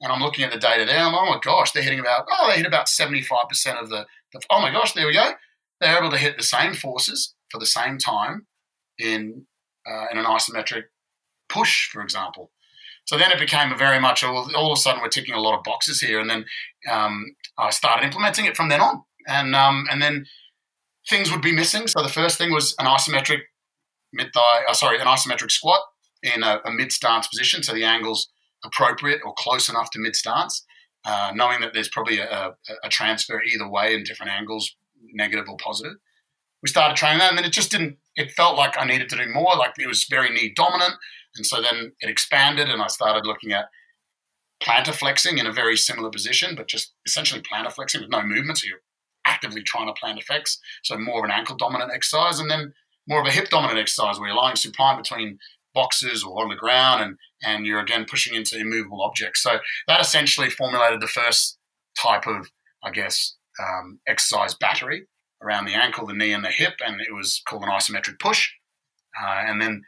[0.00, 1.00] And I'm looking at the data there.
[1.00, 3.18] I'm, oh my gosh, they're hitting about oh they hit about 75%
[3.82, 5.32] of the, the oh my gosh, there we go.
[5.80, 8.46] They're able to hit the same forces for the same time
[8.98, 9.46] in
[9.86, 10.84] uh, in an isometric
[11.48, 12.50] push, for example.
[13.04, 15.40] So then it became a very much all, all of a sudden we're ticking a
[15.40, 16.44] lot of boxes here, and then
[16.90, 17.24] um,
[17.56, 20.26] I started implementing it from then on, and um, and then
[21.08, 21.86] things would be missing.
[21.86, 23.40] So the first thing was an isometric
[24.12, 25.80] mid thigh, uh, sorry, an isometric squat
[26.22, 28.28] in a, a mid stance position, so the angle's
[28.64, 30.64] appropriate or close enough to mid stance,
[31.04, 34.76] uh, knowing that there's probably a, a, transfer either way in different angles,
[35.12, 35.94] negative or positive.
[36.62, 37.98] We started training that, and then it just didn't.
[38.16, 39.54] It felt like I needed to do more.
[39.56, 40.94] Like it was very knee dominant,
[41.36, 43.66] and so then it expanded, and I started looking at
[44.62, 48.58] plantar flexing in a very similar position, but just essentially plantar flexing with no movement.
[48.58, 48.82] So you're
[49.26, 50.58] actively trying to plantar flex.
[50.82, 52.72] So more of an ankle dominant exercise, and then
[53.08, 55.38] more of a hip dominant exercise where you're lying supine between
[55.74, 59.42] boxes or on the ground, and and you're again pushing into immovable objects.
[59.42, 61.56] So that essentially formulated the first
[62.02, 62.48] type of,
[62.82, 65.06] I guess, um, exercise battery
[65.42, 68.50] around the ankle, the knee, and the hip, and it was called an isometric push.
[69.20, 69.82] Uh, and then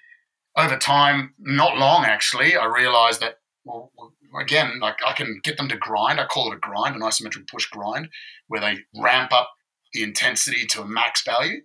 [0.57, 3.93] over time, not long actually, I realized that, well,
[4.41, 6.21] again, like I can get them to grind.
[6.21, 8.09] I call it a grind, an isometric push grind,
[8.49, 9.51] where they ramp up
[9.93, 11.61] the intensity to a max value.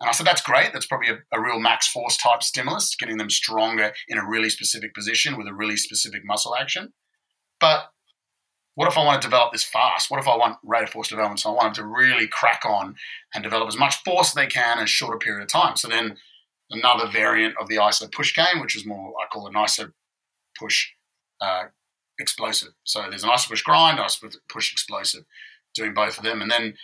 [0.00, 0.72] And I said, that's great.
[0.72, 4.50] That's probably a, a, real max force type stimulus, getting them stronger in a really
[4.50, 6.92] specific position with a really specific muscle action.
[7.60, 7.86] But
[8.74, 10.10] what if I want to develop this fast?
[10.10, 11.40] What if I want rate of force development?
[11.40, 12.96] So I want them to really crack on
[13.32, 15.76] and develop as much force as they can in a shorter period of time.
[15.76, 16.16] So then
[16.70, 19.92] another variant of the ISO push game, which is more, I call an ISO
[20.58, 20.88] push
[21.40, 21.64] uh,
[22.18, 22.70] explosive.
[22.82, 25.24] So there's an ISO push grind, ISO push explosive,
[25.74, 26.42] doing both of them.
[26.42, 26.74] And then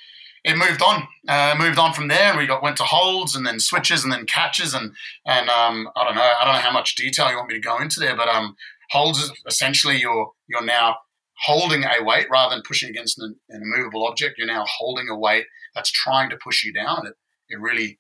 [0.45, 3.45] it moved on, uh, moved on from there, and we got went to holds and
[3.45, 4.93] then switches and then catches and
[5.27, 7.61] and um, I don't know, I don't know how much detail you want me to
[7.61, 8.57] go into there, but um,
[8.91, 10.97] holds is essentially you're you're now
[11.45, 14.37] holding a weight rather than pushing against an, an immovable object.
[14.39, 17.15] You're now holding a weight that's trying to push you down, it
[17.51, 17.99] it really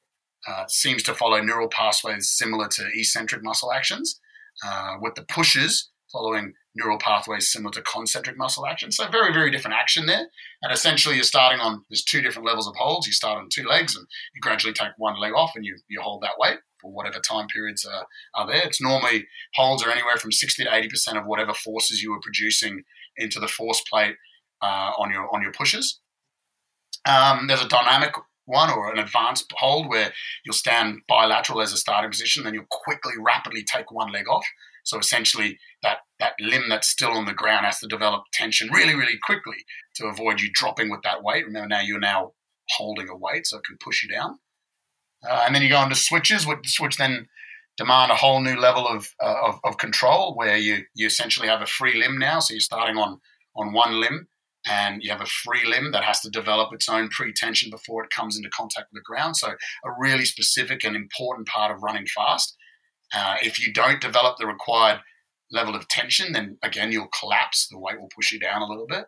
[0.48, 4.18] uh, seems to follow neural pathways similar to eccentric muscle actions,
[4.64, 8.90] uh, with the pushes following neural pathways similar to concentric muscle action.
[8.90, 10.26] So very, very different action there.
[10.62, 13.06] And essentially you're starting on, there's two different levels of holds.
[13.06, 16.00] You start on two legs and you gradually take one leg off and you, you
[16.00, 18.62] hold that weight for whatever time periods are, are there.
[18.64, 22.82] It's normally holds are anywhere from 60 to 80% of whatever forces you were producing
[23.20, 24.16] into the force plate
[24.62, 26.00] uh, on your on your pushes.
[27.06, 28.14] Um, there's a dynamic
[28.50, 30.12] one or an advanced hold where
[30.44, 34.44] you'll stand bilateral as a starting position, then you'll quickly, rapidly take one leg off.
[34.84, 38.94] So essentially, that, that limb that's still on the ground has to develop tension really,
[38.94, 39.58] really quickly
[39.96, 41.46] to avoid you dropping with that weight.
[41.46, 42.32] Remember, now you're now
[42.70, 44.38] holding a weight, so it can push you down.
[45.28, 47.28] Uh, and then you go into switches, which then
[47.80, 51.62] demand a whole new level of, uh, of, of, control where you, you essentially have
[51.62, 52.38] a free limb now.
[52.38, 53.18] So you're starting on,
[53.56, 54.28] on one limb
[54.66, 58.10] and you have a free limb that has to develop its own pre-tension before it
[58.10, 59.38] comes into contact with the ground.
[59.38, 62.54] So a really specific and important part of running fast.
[63.14, 65.00] Uh, if you don't develop the required
[65.50, 67.66] level of tension, then again you'll collapse.
[67.70, 69.06] The weight will push you down a little bit.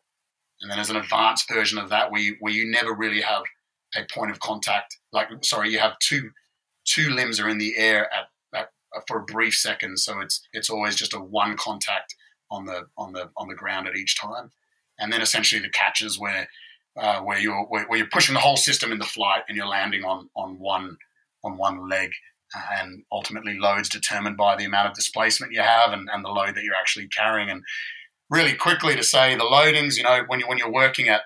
[0.63, 3.43] And then there's an advanced version of that where you, where you never really have
[3.95, 4.97] a point of contact.
[5.13, 6.31] Like sorry, you have two
[6.85, 8.29] two limbs are in the air at, at
[9.07, 12.15] for a brief second, so it's it's always just a one contact
[12.51, 14.51] on the on the on the ground at each time.
[14.99, 16.49] And then essentially the catches where
[16.97, 19.67] uh, where you're where, where, you're pushing the whole system in the flight and you're
[19.67, 20.97] landing on on one
[21.45, 22.11] on one leg.
[22.55, 26.29] Uh, and ultimately loads determined by the amount of displacement you have and, and the
[26.29, 27.49] load that you're actually carrying.
[27.49, 27.63] And
[28.33, 31.21] really quickly to say the loadings you know when you when you're working at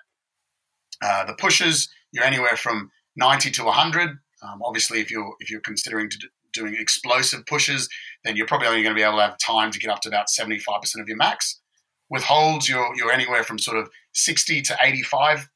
[1.02, 4.10] uh, the pushes you're anywhere from 90 to 100
[4.42, 6.18] um, obviously if you're if you're considering to
[6.56, 7.88] doing explosive pushes
[8.24, 10.08] then you're probably only going to be able to have time to get up to
[10.08, 10.56] about 75%
[11.00, 11.60] of your max
[12.08, 15.48] with holds, you're you're anywhere from sort of 60 to 85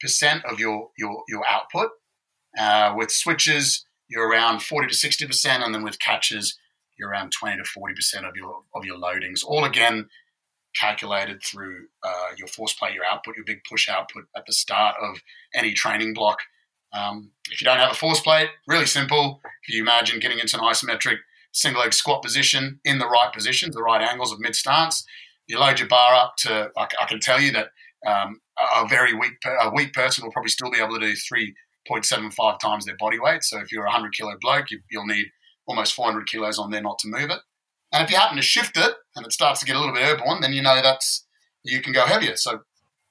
[0.00, 1.90] percent of your your your output.
[2.58, 6.58] Uh, with switches, you're around 40 to 60 percent, and then with catches,
[6.98, 9.44] you're around 20 to 40% of your of your loadings.
[9.44, 10.08] All again
[10.78, 14.94] calculated through uh, your force plate, your output, your big push output at the start
[15.00, 15.16] of
[15.54, 16.38] any training block.
[16.92, 19.40] Um, if you don't have a force plate, really simple.
[19.66, 21.18] If you imagine getting into an isometric
[21.52, 25.04] single leg squat position in the right positions, the right angles of mid stance,
[25.46, 26.70] you load your bar up to.
[26.76, 27.68] I, I can tell you that
[28.06, 28.40] um,
[28.76, 31.54] a very weak a weak person will probably still be able to do three
[31.90, 33.42] 0.75 times their body weight.
[33.42, 35.26] So if you're a 100 kilo bloke, you, will need
[35.66, 37.38] almost 400 kilos on there not to move it.
[37.92, 40.02] And if you happen to shift it and it starts to get a little bit
[40.02, 41.24] airborne, then you know that's
[41.62, 42.36] you can go heavier.
[42.36, 42.60] So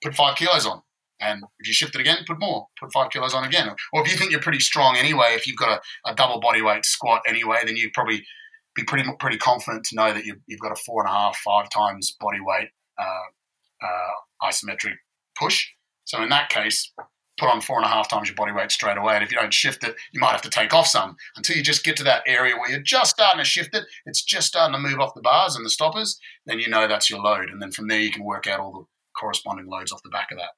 [0.04, 0.82] put five kilos on.
[1.20, 3.70] And if you shift it again, put more, put five kilos on again.
[3.94, 6.62] Or if you think you're pretty strong anyway, if you've got a, a double body
[6.62, 8.26] weight squat anyway, then you'd probably
[8.76, 11.38] be pretty pretty confident to know that you've, you've got a four and a half,
[11.38, 14.96] five times body weight uh, uh, isometric
[15.38, 15.66] push.
[16.04, 16.92] So in that case,
[17.38, 19.16] put on four and a half times your body weight straight away.
[19.16, 21.64] And if you don't shift it, you might have to take off some until you
[21.64, 23.86] just get to that area where you're just starting to shift it.
[24.06, 26.20] It's just starting to move off the bars and the stoppers.
[26.46, 27.50] Then you know that's your load.
[27.50, 28.86] And then from there, you can work out all the
[29.20, 30.52] corresponding loads off the back of that.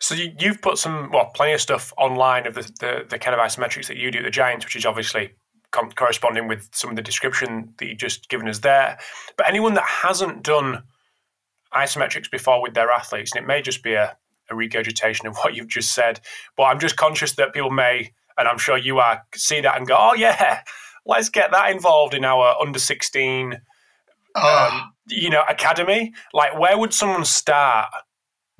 [0.00, 3.38] So you, have put some, well, plenty of stuff online of the, the, the kind
[3.38, 5.32] of isometrics that you do at the Giants, which is obviously
[5.94, 8.98] corresponding with some of the description that you just given us there.
[9.36, 10.82] But anyone that hasn't done
[11.74, 14.16] isometrics before with their athletes, and it may just be a
[14.50, 16.20] a regurgitation of what you've just said.
[16.56, 19.86] But I'm just conscious that people may, and I'm sure you are, see that and
[19.86, 20.60] go, oh, yeah,
[21.06, 23.60] let's get that involved in our under 16,
[24.34, 26.12] um, you know, academy.
[26.34, 27.88] Like, where would someone start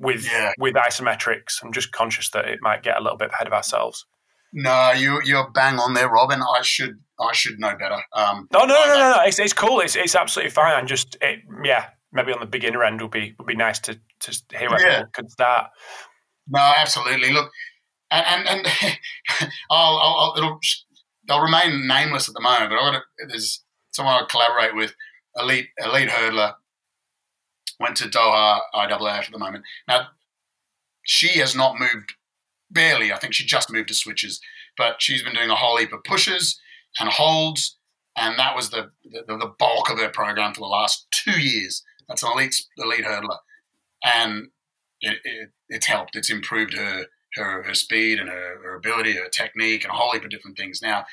[0.01, 0.51] with yeah.
[0.57, 1.63] with isometrics?
[1.63, 4.05] I'm just conscious that it might get a little bit ahead of ourselves.
[4.53, 6.41] No, you you're bang on there, Robin.
[6.41, 8.01] I should I should know better.
[8.13, 9.21] Um, no, no, no, no, no.
[9.25, 9.79] It's, it's cool.
[9.79, 10.73] It's it's absolutely fine.
[10.75, 13.99] I'm just it, yeah maybe on the beginner end would be would be nice to
[14.19, 14.97] to hear where yeah.
[14.99, 15.69] people could start.
[16.47, 17.31] No, absolutely.
[17.31, 17.49] Look,
[18.09, 18.97] and and, and
[19.69, 20.59] I'll, I'll, it'll
[21.27, 24.93] they'll remain nameless at the moment, but I got there's someone I collaborate with,
[25.35, 26.53] elite elite hurdler,
[27.81, 29.63] went to Doha IAAF at the moment.
[29.87, 30.07] Now,
[31.03, 32.13] she has not moved
[32.69, 33.11] barely.
[33.11, 34.39] I think she just moved to switches,
[34.77, 36.59] but she's been doing a whole heap of pushes
[36.99, 37.77] and holds,
[38.17, 41.83] and that was the the, the bulk of her program for the last two years.
[42.07, 43.37] That's an elite elite hurdler,
[44.03, 44.47] and
[45.01, 46.15] it, it, it's helped.
[46.15, 47.05] It's improved her
[47.35, 50.57] her, her speed and her, her, ability, her technique, and a whole heap of different
[50.57, 50.81] things.
[50.81, 51.05] Now,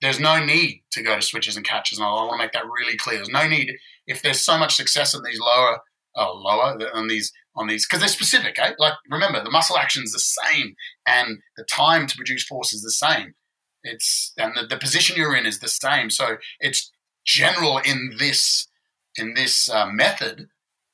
[0.00, 2.64] there's no need to go to switches and catches, and I want to make that
[2.64, 3.16] really clear.
[3.16, 3.74] There's no need
[4.06, 5.80] if there's so much success in these lower,
[6.16, 8.58] oh, lower on these on these because they're specific.
[8.58, 8.72] Eh?
[8.78, 10.74] Like remember, the muscle action is the same,
[11.06, 13.34] and the time to produce force is the same.
[13.82, 16.10] It's and the, the position you're in is the same.
[16.10, 16.90] So it's
[17.24, 18.68] general in this
[19.16, 20.48] in this uh, method,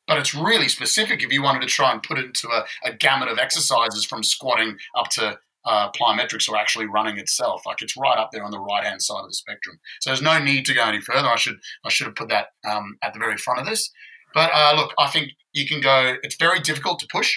[0.06, 2.92] but it's really specific if you wanted to try and put it into a, a
[2.94, 7.64] gamut of exercises from squatting up to uh, plyometrics or actually running itself.
[7.66, 9.78] Like it's right up there on the right hand side of the spectrum.
[10.00, 11.28] So there's no need to go any further.
[11.28, 13.90] I should I should have put that um, at the very front of this.
[14.34, 16.16] But uh, look, I think you can go.
[16.22, 17.36] It's very difficult to push.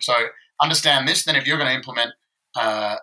[0.00, 0.14] So
[0.62, 1.24] understand this.
[1.24, 2.12] Then if you're going to implement
[2.56, 2.96] uh,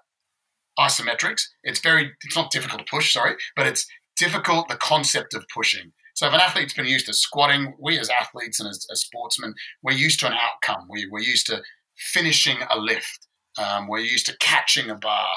[0.80, 3.14] isometrics, it's very it's not difficult to push.
[3.14, 5.92] Sorry, but it's difficult the concept of pushing.
[6.16, 9.54] So if an athlete's been used to squatting, we as athletes and as, as sportsmen,
[9.84, 10.88] we're used to an outcome.
[10.90, 11.62] We, we're used to
[11.96, 13.28] finishing a lift.
[13.60, 15.28] Um, we're used to catching a bar.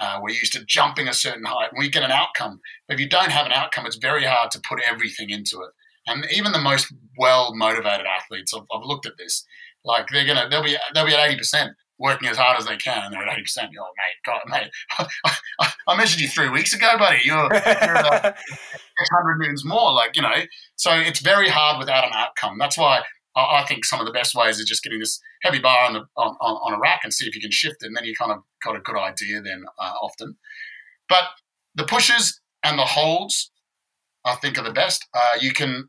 [0.00, 1.70] Uh, we're used to jumping a certain height.
[1.76, 2.60] We get an outcome.
[2.86, 5.70] But if you don't have an outcome, it's very hard to put everything into it.
[6.08, 9.44] And even the most well motivated athletes, I've, I've, looked at this.
[9.84, 12.76] Like they're gonna, they'll be they'll be at eighty percent working as hard as they
[12.76, 13.70] can, and they're at eighty percent.
[13.72, 15.08] You're like, mate, God, mate,
[15.60, 17.20] I, I, measured you three weeks ago, buddy.
[17.24, 18.32] You're, you're uh,
[19.12, 20.42] hundred newtons more, like you know.
[20.76, 22.58] So it's very hard without an outcome.
[22.58, 23.02] That's why
[23.36, 25.92] I, I think some of the best ways is just getting this heavy bar on,
[25.92, 28.04] the, on, on, on, a rack and see if you can shift it, and then
[28.04, 29.40] you kind of got a good idea.
[29.40, 30.36] Then uh, often,
[31.08, 31.24] but
[31.74, 33.50] the pushes and the holds,
[34.24, 35.06] I think, are the best.
[35.14, 35.88] Uh, you can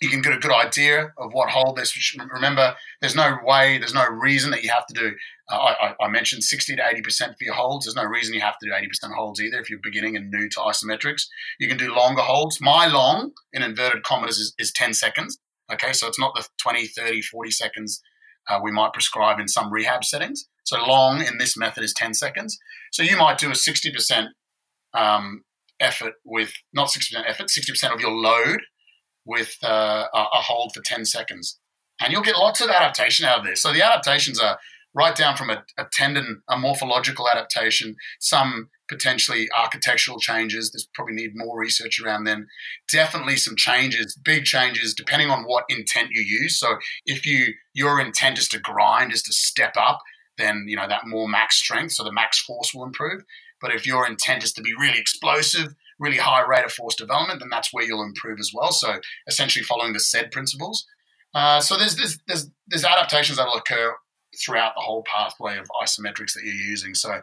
[0.00, 1.96] you can get a good idea of what hold this.
[2.32, 5.12] Remember, there's no way, there's no reason that you have to do.
[5.50, 7.86] Uh, I, I, mentioned 60 to 80 percent for your holds.
[7.86, 10.30] There's no reason you have to do 80 percent holds either if you're beginning and
[10.30, 11.22] new to isometrics.
[11.60, 12.60] You can do longer holds.
[12.60, 15.38] My long in inverted commas is, is 10 seconds.
[15.72, 18.02] Okay, so it's not the 20, 30, 40 seconds
[18.48, 20.46] uh, we might prescribe in some rehab settings.
[20.64, 22.58] So long in this method is 10 seconds.
[22.92, 24.28] So you might do a 60 percent
[24.94, 25.42] um,
[25.80, 28.60] effort with not 60% effort, 60% of your load
[29.26, 31.58] with uh, a hold for 10 seconds.
[32.00, 33.62] And you'll get lots of adaptation out of this.
[33.62, 34.58] So the adaptations are
[34.94, 40.70] right down from a, a tendon, a morphological adaptation, some potentially architectural changes.
[40.70, 42.46] There's probably need more research around then.
[42.90, 46.58] Definitely some changes, big changes, depending on what intent you use.
[46.58, 50.00] So if you your intent is to grind, is to step up,
[50.38, 53.22] then you know that more max strength, so the max force will improve.
[53.60, 57.40] But if your intent is to be really explosive, really high rate of force development,
[57.40, 58.72] then that's where you'll improve as well.
[58.72, 60.86] So essentially following the SAID principles.
[61.34, 63.94] Uh, so there's, there's there's there's adaptations that will occur
[64.44, 66.94] throughout the whole pathway of isometrics that you're using.
[66.94, 67.20] So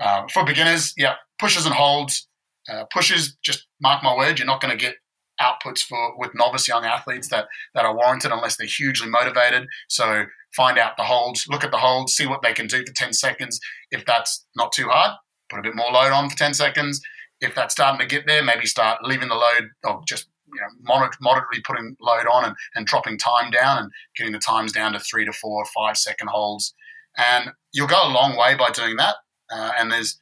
[0.00, 2.26] uh, for beginners, yeah, pushes and holds.
[2.68, 4.94] Uh, pushes, just mark my word, you're not going to get
[5.40, 9.66] outputs for with novice young athletes that that are warranted unless they're hugely motivated.
[9.88, 12.92] So find out the holds, look at the holds, see what they can do for
[12.94, 13.58] 10 seconds.
[13.90, 15.16] If that's not too hard,
[15.50, 17.00] put a bit more load on for 10 seconds.
[17.42, 21.08] If that's starting to get there, maybe start leaving the load or just you know,
[21.20, 25.00] moderately putting load on and, and dropping time down and getting the times down to
[25.00, 26.74] three to four or five second holds.
[27.16, 29.16] And you'll go a long way by doing that.
[29.52, 30.18] Uh, and there's,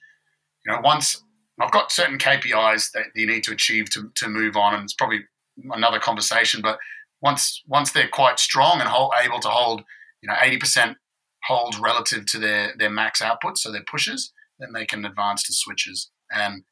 [0.65, 1.23] you know, once
[1.61, 4.95] I've got certain KPIs that you need to achieve to, to move on, and it's
[4.95, 5.21] probably
[5.73, 6.63] another conversation.
[6.63, 6.79] But
[7.21, 9.83] once once they're quite strong and hold, able to hold,
[10.23, 10.97] you know, eighty percent
[11.45, 15.53] holds relative to their their max output, so their pushes, then they can advance to
[15.53, 16.11] switches.
[16.33, 16.65] And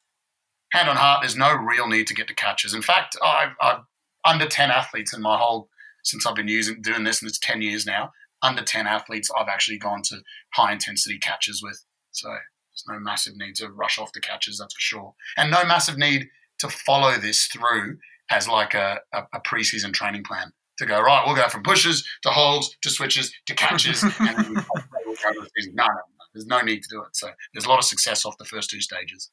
[0.72, 2.74] hand on heart, there's no real need to get to catches.
[2.74, 3.80] In fact, I've, I've
[4.24, 5.68] under ten athletes in my whole
[6.04, 8.12] since I've been using doing this, and it's ten years now.
[8.42, 10.22] Under ten athletes, I've actually gone to
[10.54, 11.84] high intensity catches with.
[12.12, 15.14] So there's no massive need to rush off the catches, that's for sure.
[15.36, 17.98] And no massive need to follow this through
[18.30, 22.06] as like a, a, a preseason training plan to go, right, we'll go from pushes
[22.22, 24.02] to holds to switches to catches.
[24.02, 25.70] and then we'll the.
[25.72, 27.16] No, no, no, there's no need to do it.
[27.16, 29.30] So there's a lot of success off the first two stages.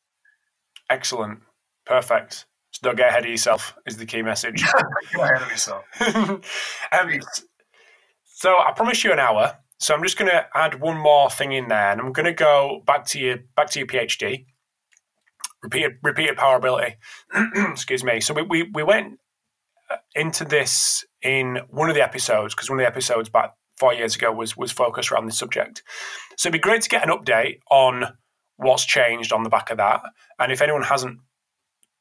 [0.89, 1.39] Excellent.
[1.85, 2.45] Perfect.
[2.71, 4.61] So don't get ahead of yourself is the key message.
[5.13, 5.85] get ahead of yourself.
[6.01, 7.19] um,
[8.25, 9.57] so I promise you an hour.
[9.79, 12.33] So I'm just going to add one more thing in there, and I'm going to
[12.33, 14.45] go back to your back to your PhD.
[15.63, 16.95] Repeated repeated power ability.
[17.55, 18.21] Excuse me.
[18.21, 19.19] So we, we we went
[19.89, 23.93] uh, into this in one of the episodes because one of the episodes back four
[23.93, 25.83] years ago was was focused around this subject.
[26.37, 28.05] So it'd be great to get an update on
[28.57, 30.01] what's changed on the back of that,
[30.39, 31.19] and if anyone hasn't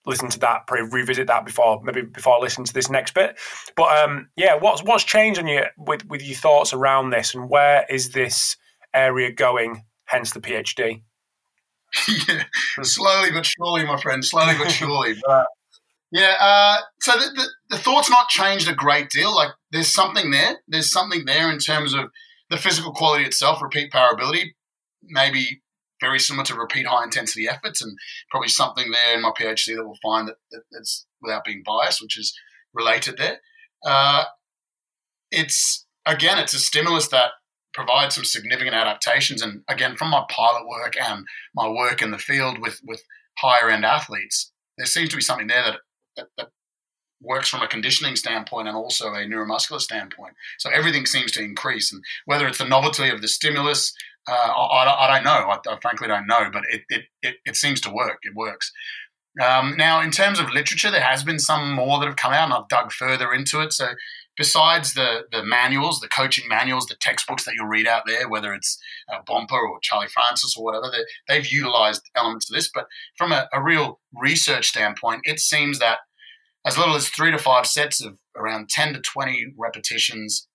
[0.06, 3.38] listened to that, probably revisit that before maybe before I listen to this next bit.
[3.76, 7.48] But um, yeah, what's what's changed on you with with your thoughts around this, and
[7.48, 8.56] where is this
[8.92, 9.84] area going?
[10.06, 11.02] Hence the PhD.
[12.28, 12.44] yeah,
[12.82, 14.24] slowly but surely, my friend.
[14.24, 15.14] Slowly but surely.
[15.26, 15.46] But
[16.12, 19.34] yeah, uh, so the, the, the thought's not changed a great deal.
[19.34, 20.58] Like there's something there.
[20.68, 22.10] There's something there in terms of
[22.50, 24.54] the physical quality itself, repeat power ability.
[25.02, 25.62] Maybe
[26.06, 27.96] very similar to repeat high intensity efforts, and
[28.30, 32.02] probably something there in my PhD that we'll find that, that that's without being biased,
[32.02, 32.28] which is
[32.74, 33.38] related there.
[33.92, 34.24] Uh,
[35.30, 37.30] it's again, it's a stimulus that
[37.72, 41.24] provides some significant adaptations, and again, from my pilot work and
[41.54, 43.02] my work in the field with with
[43.38, 45.78] higher end athletes, there seems to be something there that,
[46.16, 46.48] that, that
[47.20, 50.34] works from a conditioning standpoint and also a neuromuscular standpoint.
[50.58, 53.92] So everything seems to increase, and whether it's the novelty of the stimulus,
[54.26, 55.30] uh, I, I, don't know.
[55.30, 58.18] I, I, frankly don't know, but it, it, it, it seems to work.
[58.22, 58.72] It works.
[59.42, 62.44] Um, now, in terms of literature, there has been some more that have come out,
[62.44, 63.72] and I've dug further into it.
[63.72, 63.88] So,
[64.36, 68.54] besides the the manuals, the coaching manuals, the textbooks that you'll read out there, whether
[68.54, 68.78] it's
[69.12, 70.90] uh, Bompa or Charlie Francis or whatever,
[71.28, 72.70] they, have utilized elements of this.
[72.72, 75.98] But from a, a, real research standpoint, it seems that
[76.64, 80.46] as little as three to five sets of around 10 to 20 repetitions,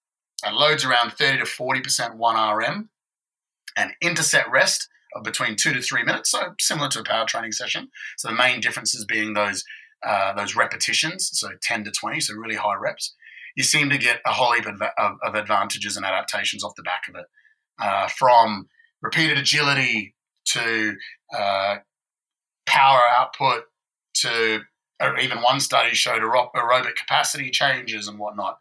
[0.45, 2.88] uh, loads around 30 to 40% 1RM,
[3.80, 7.51] an interset rest of between two to three minutes, so similar to a power training
[7.51, 7.89] session.
[8.17, 9.63] So the main differences being those
[10.05, 13.15] uh, those repetitions, so 10 to 20, so really high reps.
[13.57, 16.84] You seem to get a whole heap of, of, of advantages and adaptations off the
[16.84, 17.25] back of it,
[17.82, 18.69] uh, from
[19.01, 20.15] repeated agility
[20.53, 20.95] to
[21.38, 21.77] uh,
[22.65, 23.63] power output
[24.13, 24.61] to
[25.01, 28.57] or even one study showed aerobic capacity changes and whatnot.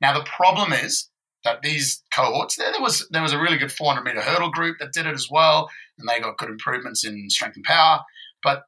[0.00, 1.08] Now the problem is
[1.44, 4.78] that these cohorts there, there was there was a really good 400 meter hurdle group
[4.80, 5.68] that did it as well,
[5.98, 8.00] and they got good improvements in strength and power.
[8.42, 8.64] But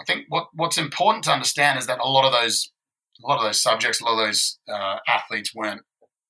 [0.00, 2.70] I think what what's important to understand is that a lot of those
[3.22, 5.82] a lot of those subjects, a lot of those uh, athletes weren't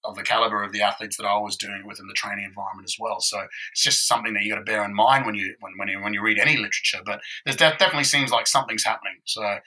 [0.04, 2.94] of the caliber of the athletes that I was doing within the training environment as
[2.98, 3.20] well.
[3.20, 3.40] So
[3.72, 6.00] it's just something that you got to bear in mind when you when when you,
[6.00, 7.00] when you read any literature.
[7.04, 9.16] But there definitely seems like something's happening.
[9.24, 9.58] So.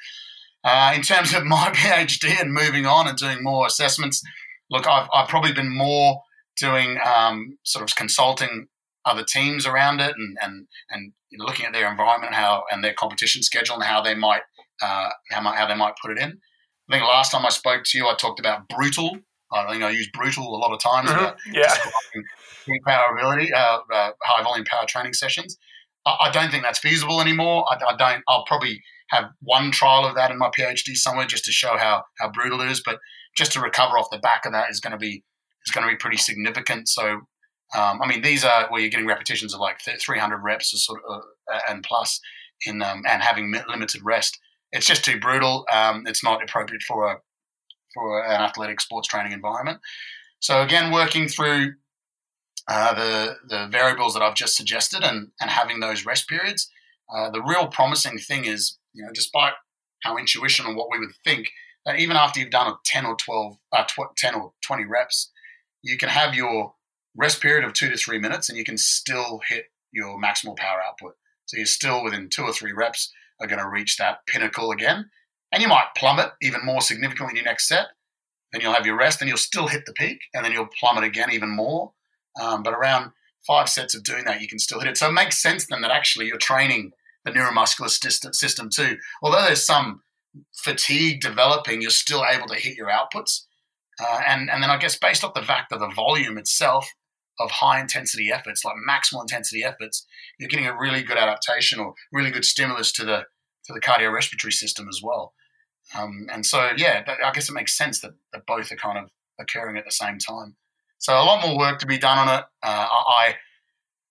[0.61, 4.21] Uh, in terms of my PhD and moving on and doing more assessments,
[4.69, 6.21] look, I've, I've probably been more
[6.57, 8.67] doing um, sort of consulting
[9.05, 13.43] other teams around it and and and looking at their environment, how and their competition
[13.43, 14.41] schedule, and how they might
[14.81, 16.39] uh, how, how they might put it in.
[16.89, 19.17] I think last time I spoke to you, I talked about brutal.
[19.51, 21.09] I think I use brutal a lot of times.
[21.09, 21.53] Mm-hmm.
[21.53, 21.75] Yeah.
[22.85, 25.57] Power ability, uh, uh, high volume power training sessions.
[26.05, 27.65] I, I, don't think that's feasible anymore.
[27.67, 28.23] I, I don't.
[28.27, 32.03] I'll probably have one trial of that in my PhD somewhere just to show how
[32.19, 32.83] how brutal it is.
[32.85, 32.99] But
[33.35, 35.23] just to recover off the back of that is going to be
[35.65, 36.87] is going to be pretty significant.
[36.87, 37.21] So,
[37.75, 41.01] um, I mean, these are where you're getting repetitions of like 300 reps or sort
[41.07, 41.21] of
[41.51, 42.19] uh, and plus
[42.65, 44.39] in um, and having limited rest.
[44.71, 45.65] it's just too brutal.
[45.73, 47.17] Um, it's not appropriate for a
[47.93, 49.79] for an athletic sports training environment.
[50.39, 51.73] So again, working through
[52.67, 56.69] uh, the the variables that I've just suggested and and having those rest periods.
[57.13, 59.53] Uh, the real promising thing is, you know, despite
[60.03, 61.49] how intuition and what we would think,
[61.85, 65.31] that even after you've done a 10 or 12, uh, tw- 10 or 20 reps,
[65.81, 66.73] you can have your
[67.15, 70.81] rest period of two to three minutes and you can still hit your maximal power
[70.81, 71.15] output.
[71.45, 75.09] So you're still within two or three reps are going to reach that pinnacle again.
[75.51, 77.87] And you might plummet even more significantly in your next set.
[78.51, 81.03] Then you'll have your rest and you'll still hit the peak and then you'll plummet
[81.03, 81.93] again even more.
[82.39, 83.11] Um, but around
[83.47, 84.97] five sets of doing that, you can still hit it.
[84.97, 86.91] So it makes sense then that actually you're training
[87.25, 88.97] the neuromuscular system too.
[89.21, 90.01] Although there's some
[90.53, 93.45] fatigue developing, you're still able to hit your outputs.
[94.01, 96.89] Uh, and, and then I guess based off the fact that the volume itself
[97.39, 100.05] of high intensity efforts, like maximal intensity efforts,
[100.39, 103.25] you're getting a really good adaptation or really good stimulus to the
[103.65, 105.33] to the cardiorespiratory system as well.
[105.95, 109.11] Um, and so, yeah, I guess it makes sense that, that both are kind of
[109.39, 110.55] occurring at the same time.
[110.97, 112.45] So a lot more work to be done on it.
[112.63, 113.35] Uh, I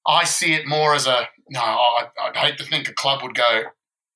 [0.06, 1.60] I see it more as a no.
[1.60, 3.62] I, would hate to think a club would go,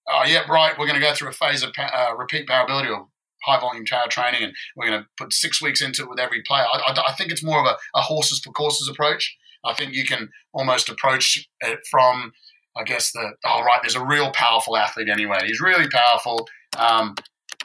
[0.08, 0.76] oh yeah, right.
[0.78, 3.08] We're going to go through a phase of uh, repeat powerability or
[3.44, 6.42] high volume power training, and we're going to put six weeks into it with every
[6.42, 6.64] player.
[6.72, 9.36] I, I, I think it's more of a, a, horses for courses approach.
[9.64, 12.32] I think you can almost approach it from,
[12.76, 15.40] I guess the oh right, there's a real powerful athlete anyway.
[15.46, 16.48] He's really powerful.
[16.78, 17.14] Um,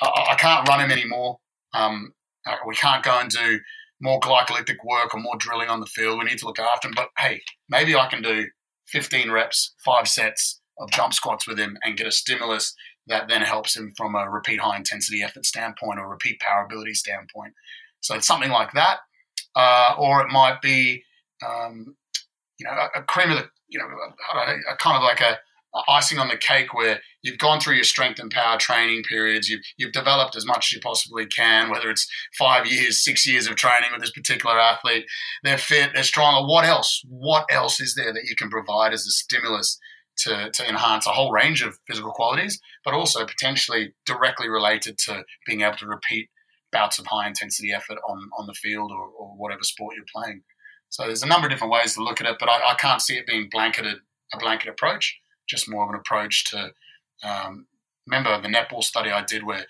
[0.01, 1.39] I, I, can't run him anymore.
[1.73, 2.13] Um,
[2.45, 3.59] uh, we can't go and do
[3.99, 6.19] more glycolytic work or more drilling on the field.
[6.19, 6.93] We need to look after him.
[6.95, 8.45] But hey, maybe I can do
[8.87, 12.75] 15 reps, five sets of jump squats with him and get a stimulus
[13.07, 16.93] that then helps him from a repeat high intensity effort standpoint or repeat power ability
[16.93, 17.53] standpoint.
[18.01, 18.99] So it's something like that.
[19.55, 21.03] Uh, or it might be,
[21.45, 21.95] um,
[22.59, 25.37] you know, a, a, cream of the, you know, a, a kind of like a,
[25.87, 29.61] icing on the cake where you've gone through your strength and power training periods, you've,
[29.77, 33.55] you've developed as much as you possibly can, whether it's five years, six years of
[33.55, 35.05] training with this particular athlete,
[35.43, 36.47] they're fit, they're strong.
[36.47, 37.03] What else?
[37.07, 39.77] What else is there that you can provide as a stimulus
[40.19, 45.23] to, to enhance a whole range of physical qualities, but also potentially directly related to
[45.45, 46.29] being able to repeat
[46.71, 50.41] bouts of high intensity effort on, on the field or, or whatever sport you're playing.
[50.89, 53.01] So there's a number of different ways to look at it, but I, I can't
[53.01, 53.97] see it being blanketed
[54.33, 56.71] a blanket approach just more of an approach to.
[57.23, 57.65] Um,
[58.05, 59.65] remember the netball study I did where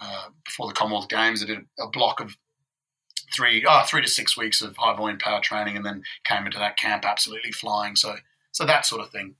[0.00, 2.36] uh, before the Commonwealth Games, I did a block of
[3.34, 6.58] three, oh, three to six weeks of high volume power training, and then came into
[6.58, 7.96] that camp absolutely flying.
[7.96, 8.16] So,
[8.52, 9.36] so that sort of thing.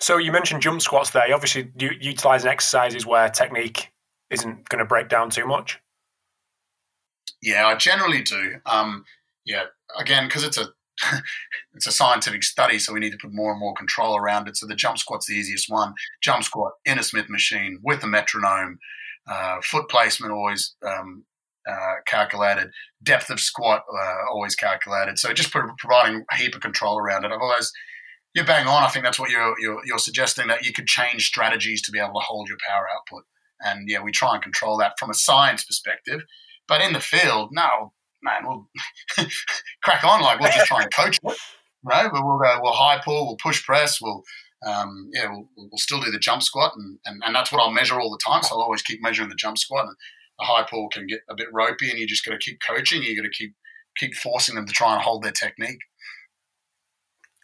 [0.00, 1.34] So you mentioned jump squats there.
[1.34, 3.90] Obviously, you utilizing exercises where technique
[4.30, 5.80] isn't going to break down too much.
[7.42, 8.56] Yeah, I generally do.
[8.66, 9.04] Um,
[9.44, 9.64] yeah,
[9.98, 10.68] again, because it's a
[11.74, 14.56] it's a scientific study, so we need to put more and more control around it.
[14.56, 15.94] So the jump squat's the easiest one.
[16.20, 18.78] Jump squat in a Smith machine with a metronome,
[19.28, 21.24] uh, foot placement always um,
[21.68, 22.70] uh, calculated,
[23.02, 25.18] depth of squat uh, always calculated.
[25.18, 27.32] So just providing a heap of control around it.
[27.32, 27.70] Otherwise,
[28.38, 28.84] you're bang on.
[28.84, 31.98] I think that's what you're, you're, you're suggesting that you could change strategies to be
[31.98, 33.24] able to hold your power output.
[33.60, 36.22] And yeah, we try and control that from a science perspective.
[36.68, 38.68] But in the field, no, man, we'll
[39.82, 40.22] crack on.
[40.22, 41.36] Like we'll just try and coach it,
[41.82, 42.08] right?
[42.12, 44.22] But we'll go, we'll high pull, we'll push press, we'll,
[44.64, 47.72] um, yeah, we'll, we'll still do the jump squat, and, and, and that's what I'll
[47.72, 48.44] measure all the time.
[48.44, 49.86] So I'll always keep measuring the jump squat.
[49.86, 49.96] And
[50.38, 53.02] the high pull can get a bit ropey, and you just got to keep coaching.
[53.02, 53.54] You got to keep
[53.96, 55.80] keep forcing them to try and hold their technique.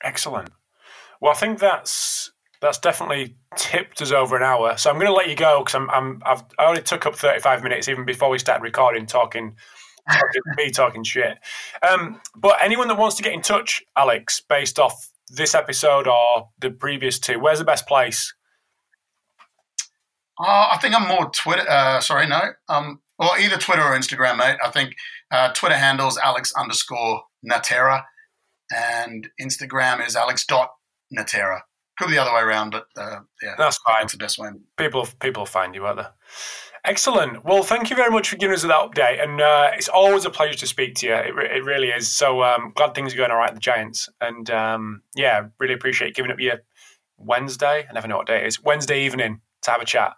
[0.05, 0.51] Excellent.
[1.25, 2.31] Well, I think that's
[2.61, 4.77] that's definitely tipped us over an hour.
[4.77, 7.17] So I'm going to let you go because I'm, I'm I've I only took up
[7.17, 9.57] 35 minutes even before we started recording, talking
[10.59, 11.39] me talking shit.
[11.83, 16.51] Um, but anyone that wants to get in touch, Alex, based off this episode or
[16.59, 18.35] the previous two, where's the best place?
[20.39, 21.65] Uh, I think I'm more Twitter.
[21.67, 22.51] Uh, sorry, no.
[22.69, 24.59] Um, well, either Twitter or Instagram, mate.
[24.63, 24.95] I think
[25.31, 28.05] uh, Twitter handles Alex underscore Natera,
[28.71, 30.73] and Instagram is Alex dot
[31.11, 31.63] Natera.
[31.99, 34.03] Could be the other way around, but uh, yeah, that's fine.
[34.03, 34.51] That's the best way.
[34.77, 36.13] People, people find you, out there.
[36.85, 37.45] Excellent.
[37.45, 40.31] Well, thank you very much for giving us that update, and uh, it's always a
[40.31, 41.15] pleasure to speak to you.
[41.15, 42.11] It, re- it really is.
[42.11, 45.75] So um, glad things are going all right at the Giants, and um, yeah, really
[45.75, 46.61] appreciate giving up your
[47.17, 47.87] Wednesday.
[47.89, 48.63] I never know what day it is.
[48.63, 50.15] Wednesday evening to have a chat.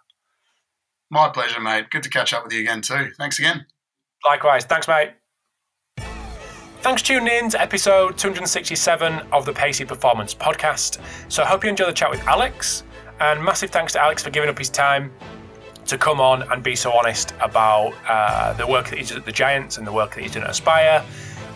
[1.09, 1.89] My pleasure, mate.
[1.89, 3.11] Good to catch up with you again too.
[3.17, 3.65] Thanks again.
[4.25, 4.65] Likewise.
[4.65, 5.11] Thanks, mate.
[6.81, 11.01] Thanks for tuning in to episode 267 of the Pacey Performance Podcast.
[11.27, 12.83] So I hope you enjoyed the chat with Alex,
[13.19, 15.11] and massive thanks to Alex for giving up his time
[15.87, 19.25] to come on and be so honest about uh, the work that he's done at
[19.25, 21.03] the Giants and the work that he's done at Aspire,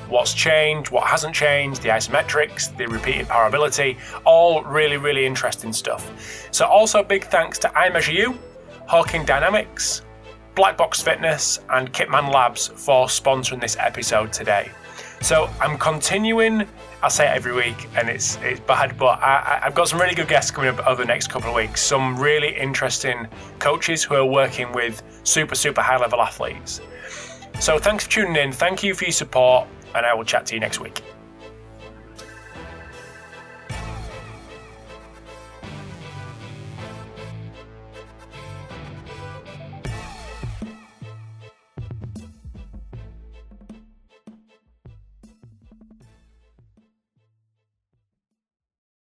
[0.10, 5.72] what's changed, what hasn't changed, the isometrics, the repeated power ability, all really, really interesting
[5.72, 6.50] stuff.
[6.52, 8.38] So, also big thanks to iMeasureU
[8.90, 10.02] Hawkin Dynamics,
[10.56, 14.72] Black Box Fitness, and Kitman Labs for sponsoring this episode today.
[15.22, 16.66] So I'm continuing.
[17.04, 20.16] I say it every week, and it's it's bad, but I, have got some really
[20.16, 21.82] good guests coming up over the next couple of weeks.
[21.82, 23.28] Some really interesting
[23.60, 26.82] coaches who are working with super super high level athletes.
[27.60, 28.52] So thanks for tuning in.
[28.52, 31.02] Thank you for your support, and I will chat to you next week.